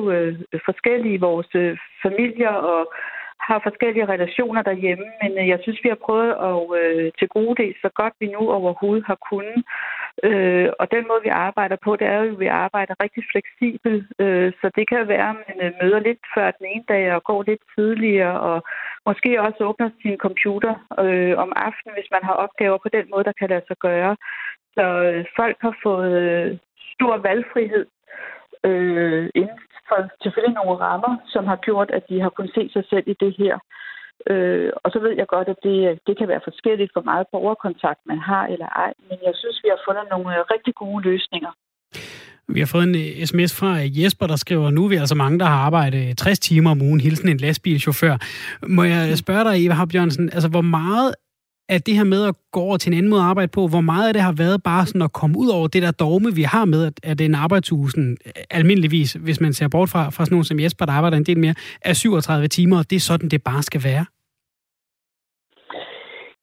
[0.69, 1.51] forskellige i vores
[2.03, 2.93] familier og
[3.39, 7.55] har forskellige relationer derhjemme, men øh, jeg synes, vi har prøvet at øh, til gode
[7.61, 9.59] det så godt vi nu overhovedet har kunnet.
[10.23, 14.05] Øh, og den måde, vi arbejder på, det er jo, at vi arbejder rigtig fleksibelt.
[14.19, 17.23] Øh, så det kan være, at man øh, møder lidt før den ene dag og
[17.23, 18.57] går lidt tidligere, og
[19.05, 20.73] måske også åbner sin computer
[21.05, 24.15] øh, om aftenen, hvis man har opgaver på den måde, der kan lade sig gøre.
[24.75, 26.57] Så øh, folk har fået øh,
[26.95, 27.86] stor valgfrihed
[28.68, 29.59] øh, inden
[29.89, 33.16] for selvfølgelig nogle rammer, som har gjort, at de har kunnet se sig selv i
[33.24, 33.55] det her.
[34.32, 38.01] Øh, og så ved jeg godt, at det, det kan være forskelligt, hvor meget borgerkontakt
[38.11, 41.51] man har eller ej, men jeg synes, vi har fundet nogle øh, rigtig gode løsninger.
[42.47, 45.45] Vi har fået en sms fra Jesper, der skriver, nu er vi altså mange, der
[45.45, 48.16] har arbejdet 60 timer om ugen, hilsen en lastbilchauffør.
[48.68, 51.16] Må jeg spørge dig, Eva Habjørnsen, altså hvor meget
[51.70, 53.82] at det her med at gå over til en anden måde at arbejde på, hvor
[53.82, 56.43] meget af det har været bare sådan at komme ud over det der dogme, vi
[56.43, 60.34] har med, at, en arbejdsuge sådan, øh, almindeligvis, hvis man ser bort fra, fra sådan
[60.34, 63.30] nogen som Jesper, der arbejder en del mere, er 37 timer, og det er sådan,
[63.30, 64.05] det bare skal være?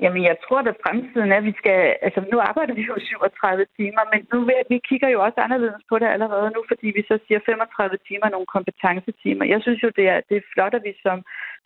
[0.02, 1.80] Jamen, jeg tror, at fremtiden er, at vi skal...
[2.06, 4.38] Altså, nu arbejder vi jo 37 timer, men nu
[4.72, 8.28] vi kigger jo også anderledes på det allerede nu, fordi vi så siger 35 timer
[8.30, 9.44] nogle kompetencetimer.
[9.44, 11.18] Jeg synes jo, det er, det er flot, at vi som,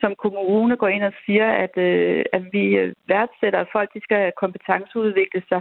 [0.02, 4.00] som kommune går ind og siger, at, øh, at vi øh, værdsætter, at folk de
[4.06, 5.60] skal kompetenceudvikle sig,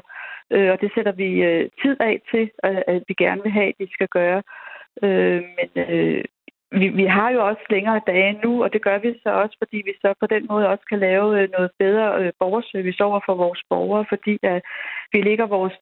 [0.54, 3.70] øh, og det sætter vi øh, tid af til, at, at vi gerne vil have,
[3.70, 4.42] at de skal gøre.
[5.04, 6.24] Øh, men øh,
[6.72, 9.78] vi, vi har jo også længere dage nu, og det gør vi så også, fordi
[9.86, 13.36] vi så på den måde også kan lave øh, noget bedre øh, borgerservice over for
[13.36, 14.62] vores borgere, fordi at
[15.14, 15.74] vi ligger vores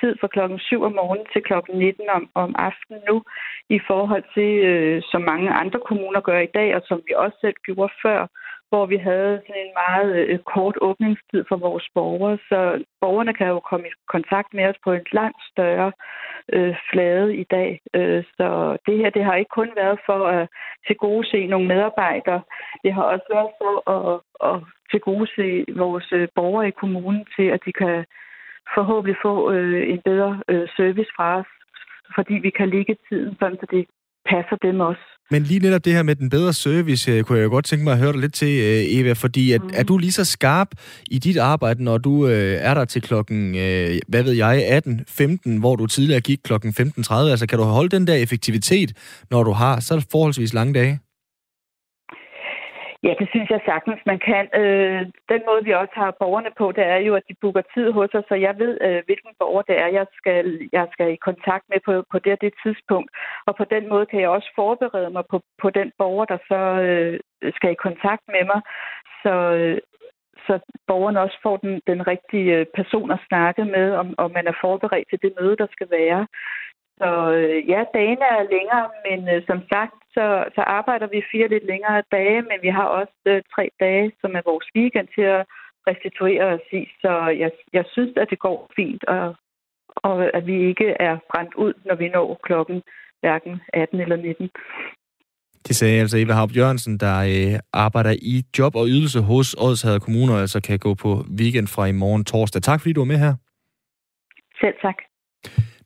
[0.00, 3.22] tid fra klokken 7 om morgenen til klokken 19 om, om aftenen nu,
[3.68, 7.36] i forhold til, øh, som mange andre kommuner gør i dag, og som vi også
[7.40, 8.26] selv gjorde før,
[8.70, 13.48] hvor vi havde sådan en meget øh, kort åbningstid for vores borgere, så borgerne kan
[13.48, 15.92] jo komme i kontakt med os på en langt større
[16.52, 17.80] øh, flade i dag.
[17.94, 20.48] Øh, så det her, det har ikke kun været for at
[20.86, 22.42] tilgodese nogle medarbejdere,
[22.82, 24.56] det har også været for at, at
[24.90, 28.04] tilgodese vores øh, borgere i kommunen til, at de kan
[28.74, 31.50] forhåbentlig få øh, en bedre øh, service fra os,
[32.14, 33.86] fordi vi kan ligge tiden, sådan så det
[34.30, 35.04] passer dem også.
[35.32, 37.84] Men lige netop det her med den bedre service, øh, kunne jeg jo godt tænke
[37.84, 39.70] mig at høre dig lidt til, øh, Eva, fordi at, mm.
[39.74, 40.68] er du lige så skarp
[41.10, 45.58] i dit arbejde, når du øh, er der til klokken, øh, hvad ved jeg, 18.15,
[45.60, 47.14] hvor du tidligere gik klokken 15.30?
[47.14, 48.92] Altså kan du holde den der effektivitet,
[49.30, 50.98] når du har så forholdsvis lange dage?
[53.06, 54.44] Ja, det synes jeg sagtens, man kan.
[54.60, 55.00] Øh,
[55.32, 58.14] den måde, vi også har borgerne på, det er jo, at de booker tid hos
[58.14, 61.64] os, så jeg ved, øh, hvilken borger det er, jeg skal, jeg skal i kontakt
[61.68, 63.10] med på, på det og det tidspunkt.
[63.46, 66.60] Og på den måde kan jeg også forberede mig på, på den borger, der så
[66.86, 67.20] øh,
[67.56, 68.60] skal i kontakt med mig,
[69.22, 69.78] så, øh,
[70.46, 70.54] så
[70.86, 74.56] borgeren også får den, den rigtige øh, person at snakke med, om, om man er
[74.60, 76.26] forberedt til det møde, der skal være.
[77.00, 80.24] Så øh, ja, dagene er længere, men øh, som sagt, så,
[80.54, 84.30] så arbejder vi fire lidt længere dage, men vi har også øh, tre dage, som
[84.38, 85.42] er vores weekend til at
[85.88, 86.82] restituere os i.
[87.02, 89.34] Så jeg, jeg synes, at det går fint, og,
[89.96, 92.82] og at vi ikke er brændt ud, når vi når klokken
[93.20, 94.50] hverken 18 eller 19.
[95.66, 100.02] Det sagde altså Eva Haupt Jørgensen, der øh, arbejder i job og ydelse hos Odshavet
[100.02, 102.62] Kommune, og altså kan gå på weekend fra i morgen torsdag.
[102.62, 103.34] Tak fordi du var med her.
[104.60, 104.98] Selv tak.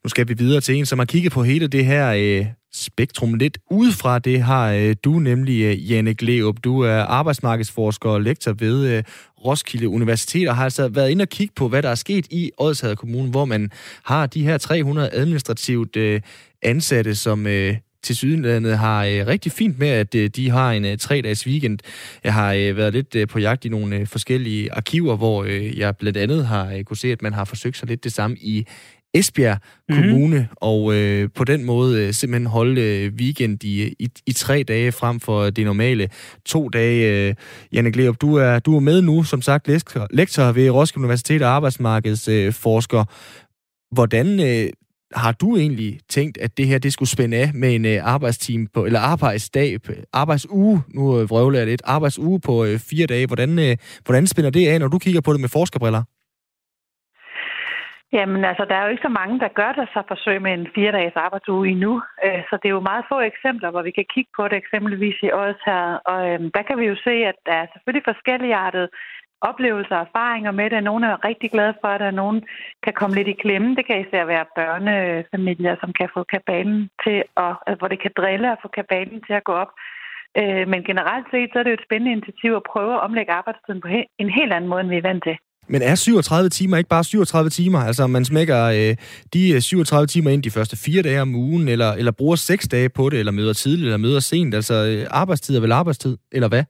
[0.05, 3.33] Nu skal vi videre til en, som har kigget på hele det her øh, spektrum
[3.33, 4.19] lidt udefra.
[4.19, 6.55] Det har øh, du nemlig, øh, Janne Gleup.
[6.63, 9.03] Du er arbejdsmarkedsforsker og lektor ved øh,
[9.45, 12.51] Roskilde Universitet, og har altså været inde og kigge på, hvad der er sket i
[12.57, 13.71] Odshavet Kommune, hvor man
[14.03, 16.21] har de her 300 administrativt øh,
[16.61, 17.75] ansatte, som øh,
[18.05, 21.79] til Sydlandet har øh, rigtig fint med, at øh, de har en øh, tre-dages weekend.
[22.23, 25.79] Jeg har øh, været lidt øh, på jagt i nogle øh, forskellige arkiver, hvor øh,
[25.79, 28.37] jeg blandt andet har øh, kunne se, at man har forsøgt sig lidt det samme
[28.37, 28.67] i
[29.15, 29.57] Esbjerg
[29.89, 30.03] mm-hmm.
[30.03, 34.63] Kommune, og øh, på den måde øh, simpelthen holde øh, weekend i, i, i tre
[34.63, 36.09] dage frem for det normale
[36.45, 37.27] to dage.
[37.29, 37.35] Øh,
[37.73, 41.41] Janne Gleup, du er, du er med nu, som sagt, lektor, lektor ved Roskilde Universitet
[41.41, 42.99] og arbejdsmarkedsforsker.
[42.99, 43.05] Øh,
[43.91, 44.69] Hvordan øh,
[45.15, 48.67] har du egentlig tænkt, at det her det skulle spænde af med en øh, arbejdsteam
[48.73, 49.79] på, eller arbejdsdag,
[50.13, 53.27] arbejdsuge, nu øh, vrøvler jeg lidt, arbejdsuge på øh, fire dage.
[53.27, 56.03] Hvordan, øh, hvordan spænder det af, når du kigger på det med forskerbriller?
[58.17, 60.67] Jamen altså, der er jo ikke så mange, der gør det så forsøg med en
[60.75, 61.93] fire-dages arbejdsuge endnu.
[62.25, 65.17] Øh, så det er jo meget få eksempler, hvor vi kan kigge på det, eksempelvis
[65.23, 65.83] i årets her.
[66.11, 68.87] Og øhm, der kan vi jo se, at der er selvfølgelig forskelligartede
[69.49, 70.83] oplevelser og erfaringer med det.
[70.83, 72.41] Nogle er rigtig glade for det, og nogle
[72.83, 73.75] kan komme lidt i klemme.
[73.75, 78.11] Det kan især være børnefamilier, som kan få kabalen til at, altså, hvor det kan
[78.17, 79.71] drille at få kabalen til at gå op.
[80.39, 83.31] Øh, men generelt set, så er det jo et spændende initiativ at prøve at omlægge
[83.31, 83.87] arbejdstiden på
[84.23, 85.37] en helt anden måde, end vi er vant til.
[85.67, 87.79] Men er 37 timer ikke bare 37 timer?
[87.79, 88.95] Altså, man smækker øh,
[89.33, 92.67] de øh, 37 timer ind de første fire dage om ugen, eller, eller bruger seks
[92.67, 94.55] dage på det, eller møder tidligt, eller møder sent.
[94.55, 96.63] Altså, øh, arbejdstid er vel arbejdstid, eller hvad?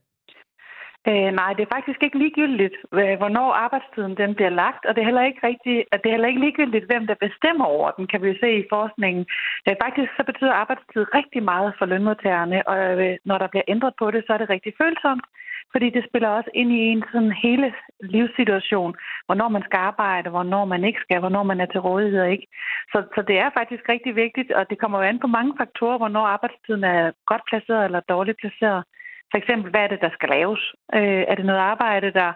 [1.09, 2.77] Øh, nej, det er faktisk ikke ligegyldigt,
[3.21, 6.31] hvornår arbejdstiden den bliver lagt, og det er heller ikke rigtigt, at det er heller
[6.31, 9.23] ikke ligegyldigt, hvem der bestemmer over den, kan vi jo se i forskningen.
[9.67, 13.93] Øh, faktisk så betyder arbejdstid rigtig meget for lønmodtagerne, og øh, når der bliver ændret
[14.01, 15.25] på det, så er det rigtig følsomt,
[15.71, 18.95] fordi det spiller også ind i en sådan hele livssituation,
[19.25, 22.47] hvornår man skal arbejde, hvornår man ikke skal, hvornår man er til rådighed og ikke.
[22.91, 25.97] Så, så det er faktisk rigtig vigtigt, og det kommer jo an på mange faktorer,
[25.97, 28.83] hvornår arbejdstiden er godt placeret eller dårligt placeret.
[29.31, 30.61] For eksempel, hvad er det, der skal laves?
[30.93, 32.31] Øh, er det noget arbejde, der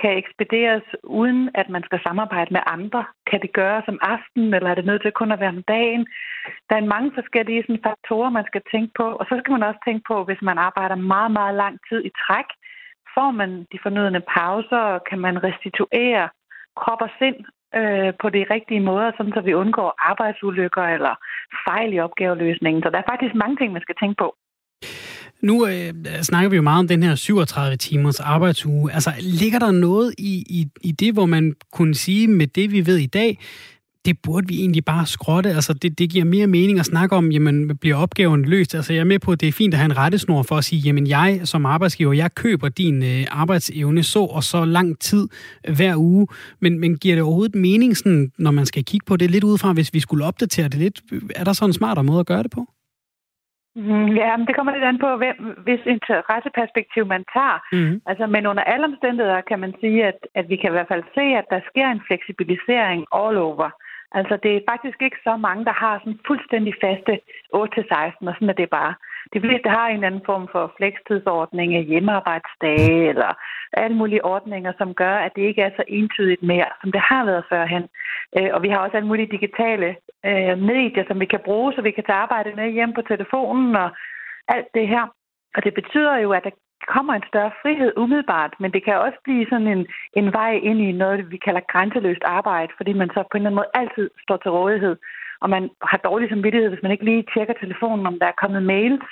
[0.00, 3.04] kan ekspederes, uden at man skal samarbejde med andre?
[3.30, 6.06] Kan det gøres om aftenen, eller er det nødt til kun at være om dagen?
[6.68, 9.06] Der er mange forskellige sådan, faktorer, man skal tænke på.
[9.20, 12.10] Og så skal man også tænke på, hvis man arbejder meget, meget lang tid i
[12.24, 12.48] træk,
[13.14, 16.24] får man de fornødende pauser, og kan man restituere
[16.80, 17.38] krop og sind
[17.78, 21.14] øh, på de rigtige måder, sådan så vi undgår arbejdsulykker eller
[21.68, 22.82] fejl i opgaveløsningen.
[22.82, 24.28] Så der er faktisk mange ting, man skal tænke på.
[25.48, 25.92] Nu øh,
[26.28, 28.92] snakker vi jo meget om den her 37 timers arbejdsuge.
[28.92, 32.86] Altså, ligger der noget i, i, i det, hvor man kunne sige med det, vi
[32.86, 33.38] ved i dag,
[34.04, 35.50] det burde vi egentlig bare skrotte.
[35.50, 38.74] Altså, det, det giver mere mening at snakke om, jamen, bliver opgaven løst?
[38.74, 40.64] Altså, jeg er med på, at det er fint at have en rettesnor for at
[40.64, 45.28] sige, jamen, jeg som arbejdsgiver, jeg køber din øh, arbejdsevne så og så lang tid
[45.76, 46.26] hver uge.
[46.60, 49.72] Men, men giver det overhovedet mening, sådan, når man skal kigge på det lidt udefra,
[49.72, 51.00] hvis vi skulle opdatere det lidt?
[51.36, 52.66] Er der sådan en smartere måde at gøre det på?
[53.76, 55.36] Mm, ja, men det kommer lidt an på, hvem,
[55.66, 57.58] hvis interesseperspektiv man tager.
[57.72, 57.94] Mm.
[58.10, 61.04] Altså, men under alle omstændigheder kan man sige, at, at vi kan i hvert fald
[61.16, 63.68] se, at der sker en fleksibilisering all over.
[64.12, 67.12] Altså, det er faktisk ikke så mange, der har sådan fuldstændig faste
[67.54, 67.58] 8-16,
[68.28, 68.94] og sådan er det bare.
[69.34, 73.30] De fleste har en eller anden form for flekstidsordning, hjemmearbejdsdage eller
[73.72, 77.24] alle mulige ordninger, som gør, at det ikke er så entydigt mere, som det har
[77.24, 77.84] været førhen.
[78.38, 79.96] Øh, og vi har også alle mulige digitale
[80.26, 83.76] øh, medier, som vi kan bruge, så vi kan tage arbejde med hjem på telefonen
[83.76, 83.90] og
[84.48, 85.04] alt det her.
[85.56, 86.50] Og det betyder jo, at der
[86.86, 89.86] kommer en større frihed umiddelbart, men det kan også blive sådan en,
[90.20, 93.50] en vej ind i noget, vi kalder grænseløst arbejde, fordi man så på en eller
[93.50, 94.96] anden måde altid står til rådighed,
[95.42, 98.62] og man har dårlig samvittighed, hvis man ikke lige tjekker telefonen, om der er kommet
[98.62, 99.06] mails,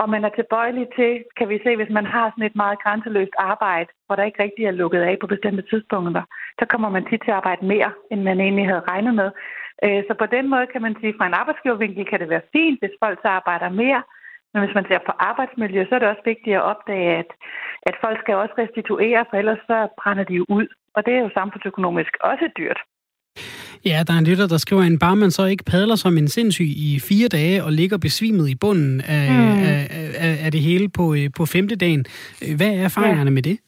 [0.00, 3.34] og man er tilbøjelig til, kan vi se, hvis man har sådan et meget grænseløst
[3.38, 6.22] arbejde, hvor der ikke rigtig er lukket af på bestemte tidspunkter,
[6.58, 9.30] så kommer man tit til at arbejde mere, end man egentlig havde regnet med.
[9.84, 12.48] Øh, så på den måde kan man sige, at fra en arbejdsgivervinkel kan det være
[12.52, 14.02] fint, hvis folk så arbejder mere,
[14.52, 17.30] men hvis man ser på arbejdsmiljø, så er det også vigtigt at opdage, at,
[17.88, 20.66] at folk skal også restituere, for ellers så brænder de jo ud.
[20.96, 22.80] Og det er jo samfundsøkonomisk også dyrt.
[23.84, 26.28] Ja, der er en lytter, der skriver, at bare man så ikke padler som en
[26.28, 29.62] sindssyg i fire dage og ligger besvimet i bunden af, mm.
[29.70, 29.80] af,
[30.26, 32.04] af, af det hele på, øh, på femte dagen.
[32.56, 33.34] Hvad er erfaringerne ja.
[33.34, 33.58] med det?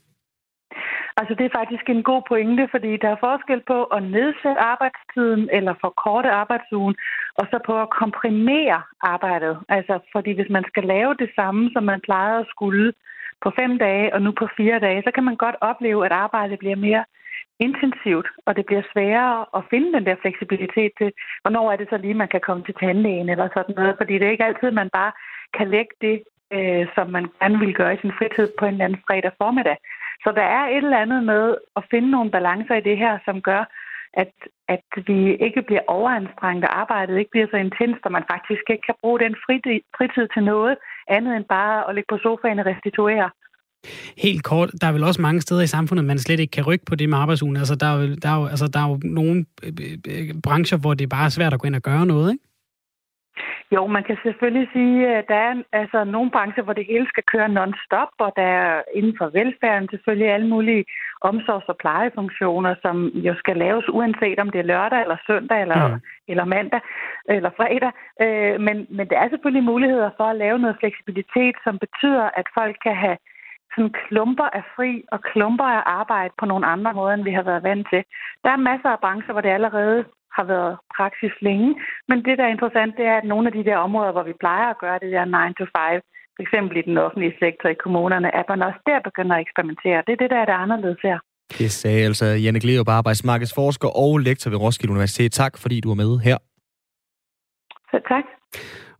[1.16, 5.48] Altså, det er faktisk en god pointe, fordi der er forskel på at nedsætte arbejdstiden
[5.52, 6.94] eller forkorte arbejdsugen,
[7.38, 9.54] og så på at komprimere arbejdet.
[9.68, 12.92] Altså, fordi hvis man skal lave det samme, som man plejede at skulle
[13.44, 16.58] på fem dage og nu på fire dage, så kan man godt opleve, at arbejdet
[16.58, 17.04] bliver mere
[17.66, 21.10] intensivt, og det bliver sværere at finde den der fleksibilitet til,
[21.42, 24.26] hvornår er det så lige, man kan komme til tandlægen eller sådan noget, fordi det
[24.26, 25.12] er ikke altid, man bare
[25.58, 26.16] kan lægge det,
[26.56, 29.76] øh, som man gerne vil gøre i sin fritid på en eller anden fredag formiddag.
[30.24, 31.44] Så der er et eller andet med
[31.76, 33.62] at finde nogle balancer i det her, som gør,
[34.22, 34.32] at,
[34.68, 38.86] at vi ikke bliver overanstrengt, og arbejdet ikke bliver så intenst, at man faktisk ikke
[38.86, 39.34] kan bruge den
[39.96, 40.76] fritid, til noget
[41.08, 43.30] andet end bare at ligge på sofaen og restituere.
[44.18, 46.84] Helt kort, der er vel også mange steder i samfundet, man slet ikke kan rykke
[46.84, 47.56] på det med arbejdsugen.
[47.56, 50.34] Altså, der er jo, der er jo, altså, der er jo nogle øh, øh, øh,
[50.42, 52.44] brancher, hvor det er bare svært at gå ind og gøre noget, ikke?
[53.74, 57.22] Jo, man kan selvfølgelig sige, at der er altså, nogle brancher, hvor det hele skal
[57.32, 60.84] køre non-stop, og der er inden for velfærden selvfølgelig alle mulige
[61.30, 65.88] omsorgs- og plejefunktioner, som jo skal laves uanset om det er lørdag eller søndag eller,
[65.88, 66.00] mm.
[66.28, 66.80] eller mandag
[67.28, 67.92] eller fredag.
[68.22, 72.46] Øh, men, men der er selvfølgelig muligheder for at lave noget fleksibilitet, som betyder, at
[72.58, 73.16] folk kan have
[73.74, 77.42] sådan klumper af fri og klumper af arbejde på nogle andre måder, end vi har
[77.42, 78.02] været vant til.
[78.44, 80.04] Der er masser af brancher, hvor det allerede
[80.36, 81.70] har været praksis længe.
[82.08, 84.34] Men det, der er interessant, det er, at nogle af de der områder, hvor vi
[84.44, 86.00] plejer at gøre det der 9 to 5,
[86.36, 90.02] for eksempel i den offentlige sektor i kommunerne, at man også der begynder at eksperimentere.
[90.06, 91.18] Det er det, der er det anderledes her.
[91.58, 95.32] Det sagde altså Janne Gleup, arbejdsmarkedsforsker og lektor ved Roskilde Universitet.
[95.32, 96.38] Tak, fordi du var med her.
[97.90, 98.24] Så tak.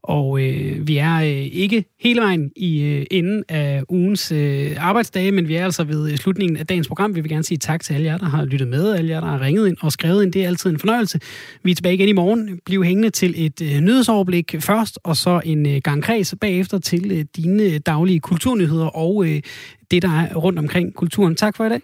[0.03, 5.33] Og øh, vi er øh, ikke hele vejen i øh, enden af ugens øh, arbejdsdage,
[5.33, 7.15] men vi er altså ved øh, slutningen af dagens program.
[7.15, 9.27] Vi vil gerne sige tak til alle jer, der har lyttet med, alle jer, der
[9.27, 10.33] har ringet ind og skrevet ind.
[10.33, 11.21] Det er altid en fornøjelse.
[11.63, 12.61] Vi er tilbage igen i morgen.
[12.67, 17.13] Bliv hængende til et øh, nyhedsoverblik først, og så en øh, gang kreds bagefter til
[17.13, 19.43] øh, dine øh, daglige kulturnyheder og øh,
[19.91, 21.37] det, der er rundt omkring kulturen.
[21.37, 21.81] Tak for i dag.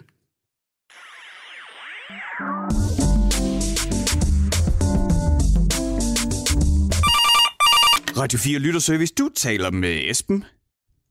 [8.18, 10.44] Radio 4 Lytterservice, du taler med Esben.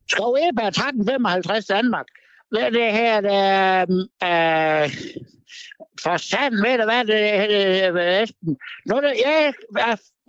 [0.09, 2.07] Skov Eberg 1355 Danmark.
[2.51, 3.81] Hvad det her, der...
[4.29, 4.87] Øh,
[6.03, 8.53] for satan ved du, hvad det er, Esben?
[8.87, 9.53] Nu er det, jeg,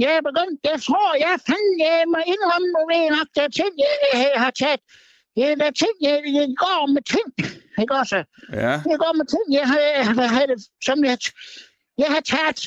[0.05, 3.53] jeg er begyndt, jeg tror, jeg fandt, jeg må indrømme, nu ved nok, der er
[3.61, 3.93] ting, jeg,
[4.35, 4.81] jeg har taget.
[5.41, 7.29] Ja, der er ting, jeg, jeg går med ting.
[7.83, 8.19] Ikke også?
[8.63, 8.73] Ja.
[8.93, 11.19] Jeg går med ting, jeg har, jeg, jeg, jeg, som jeg,
[12.03, 12.61] jeg har taget.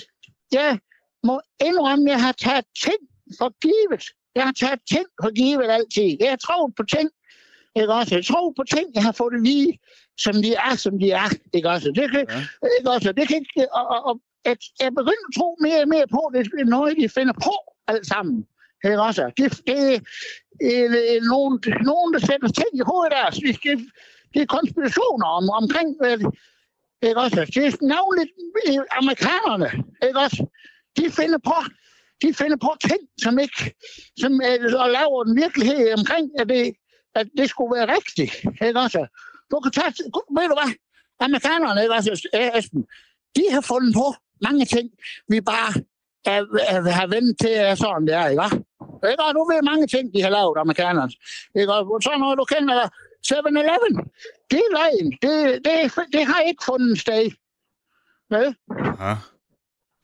[0.51, 0.80] Jeg
[1.28, 1.36] må
[1.68, 3.01] indrømme, jeg har taget ting
[3.40, 4.04] for givet.
[4.36, 6.18] Jeg har taget ting for givet altid.
[6.20, 7.10] Jeg har troet på ting.
[7.76, 8.16] Ikke også?
[8.16, 9.80] Jeg tror på ting, jeg har fået det lige,
[10.18, 11.28] som de er, som de er.
[11.54, 11.92] Ikke også?
[11.96, 12.42] Det kan, ja.
[12.78, 13.12] ikke også?
[13.12, 16.32] Det kan ikke, og, og, og at jeg begynder at tro mere og mere på,
[16.34, 17.54] det er noget, de finder på
[17.88, 18.48] alt sammen.
[18.86, 19.32] Ikke også?
[19.38, 19.86] Det, det
[21.16, 21.54] er nogen,
[21.92, 23.36] nogen, der sætter ting i hovedet deres.
[23.36, 23.74] Det, det,
[24.34, 25.90] det er konspirationer om, omkring,
[27.02, 27.42] ikke også?
[27.56, 28.32] Det er navnligt
[28.92, 29.70] amerikanerne,
[30.08, 30.46] ikke også?
[30.98, 31.58] De finder på
[32.22, 33.76] de finder på ting, som ikke,
[34.18, 36.74] som øh, og laver en virkelighed omkring, at det,
[37.16, 38.34] at det skulle være rigtigt.
[38.68, 39.08] Ikke også?
[39.52, 39.94] Du kan tage,
[40.38, 40.72] ved du hvad,
[41.20, 42.86] amerikanerne, ikke også, øh, Esben,
[43.36, 44.08] de har fundet på
[44.42, 44.90] mange ting,
[45.28, 45.72] vi bare
[46.26, 46.42] er,
[46.74, 48.60] er, har vendt til, at sådan det er, ikke også?
[49.10, 49.24] Ikke?
[49.24, 51.12] Og du ved mange ting, de har lavet, amerikanerne.
[51.60, 51.74] Ikke?
[51.74, 52.90] Og sådan noget, du kender
[53.28, 53.94] 7-Eleven.
[54.52, 55.08] Det er løgn.
[55.24, 55.76] Det, det,
[56.14, 57.32] det har ikke fundet sted.
[58.30, 58.56] Vel?
[59.00, 59.16] Ja.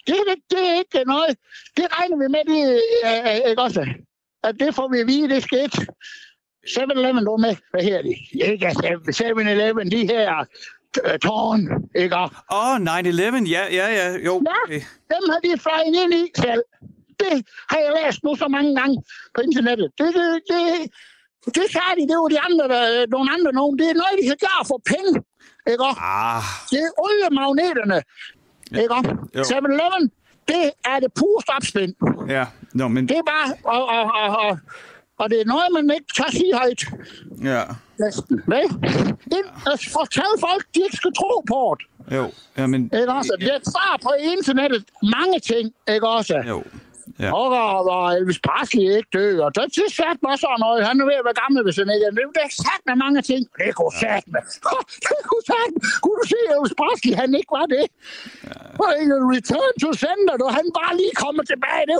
[0.08, 1.38] Det, det, det er ikke noget.
[1.78, 3.86] Det regner vi med, det, øh, ikke også?
[4.44, 5.88] At det får vi at vide, det skete.
[6.68, 7.56] 7-Eleven, du med.
[7.72, 8.14] Hvad her de?
[8.52, 8.68] Ikke
[9.20, 10.46] 7-Eleven, de her
[11.26, 11.62] tårn,
[11.96, 12.16] ikke?
[12.16, 12.30] Åh,
[12.60, 14.34] oh, 9-11, ja, ja, ja, jo.
[14.52, 14.60] Ja,
[15.14, 16.64] dem har de fløjet ind i selv.
[17.20, 17.34] det
[17.72, 18.96] har jeg læst nu så mange gange
[19.36, 19.88] på internettet.
[19.98, 20.64] Det, det, det,
[21.58, 23.80] det sagde de, det var de andre, der, nogle andre nogen.
[23.80, 25.12] Det er noget, de kan gøre for penge.
[25.72, 25.84] Ikke?
[25.84, 27.98] Ah, Det er oliemagneterne.
[28.72, 29.16] Ikke også?
[29.36, 29.42] Jo.
[29.42, 30.12] 7-Eleven,
[30.48, 31.94] det er det pureste opspind.
[32.30, 32.46] ja.
[32.74, 33.08] Nå, men...
[33.10, 34.60] Det er bare, og, og, og, og,
[35.18, 36.84] og det er noget, man ikke tør sige højt.
[37.44, 37.64] Ja.
[38.00, 38.42] Næsten.
[38.48, 38.64] Vel?
[39.32, 42.16] Det er fortælle folk, de ikke skal tro på det.
[42.16, 42.32] Jo.
[42.58, 42.84] Ja, men...
[42.84, 43.36] Ikke også?
[43.40, 46.44] Det er far på internettet mange ting, ikke også?
[46.48, 46.64] Jo.
[47.24, 47.30] Ja.
[47.40, 50.88] Og, og, og Elvis Presley ikke dø, og det, det sat mig sådan noget.
[50.90, 52.12] Han er ved at være gammel, hvis han ikke er.
[52.38, 53.42] Det, er sat med mange ting.
[53.62, 54.42] Det kunne sat med.
[55.08, 55.72] Det kunne sat
[56.04, 57.86] Kunne du se, Elvis Presley, han ikke var det?
[58.84, 61.84] Og ikke return to sender, og han bare lige kommer tilbage.
[61.92, 62.00] Det,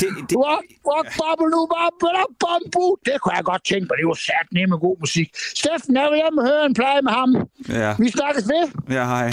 [0.00, 2.86] Det, det, Rock, rock, bubble, bubble, bambu.
[3.06, 3.94] Det kunne jeg godt tænke på.
[4.00, 5.28] Det var sat med god musik.
[5.60, 7.30] Steffen, jeg vil hjem og høre en plade med ham.
[7.82, 7.90] ja.
[7.98, 8.64] Vi snakkes ved.
[8.96, 9.28] Ja, hej.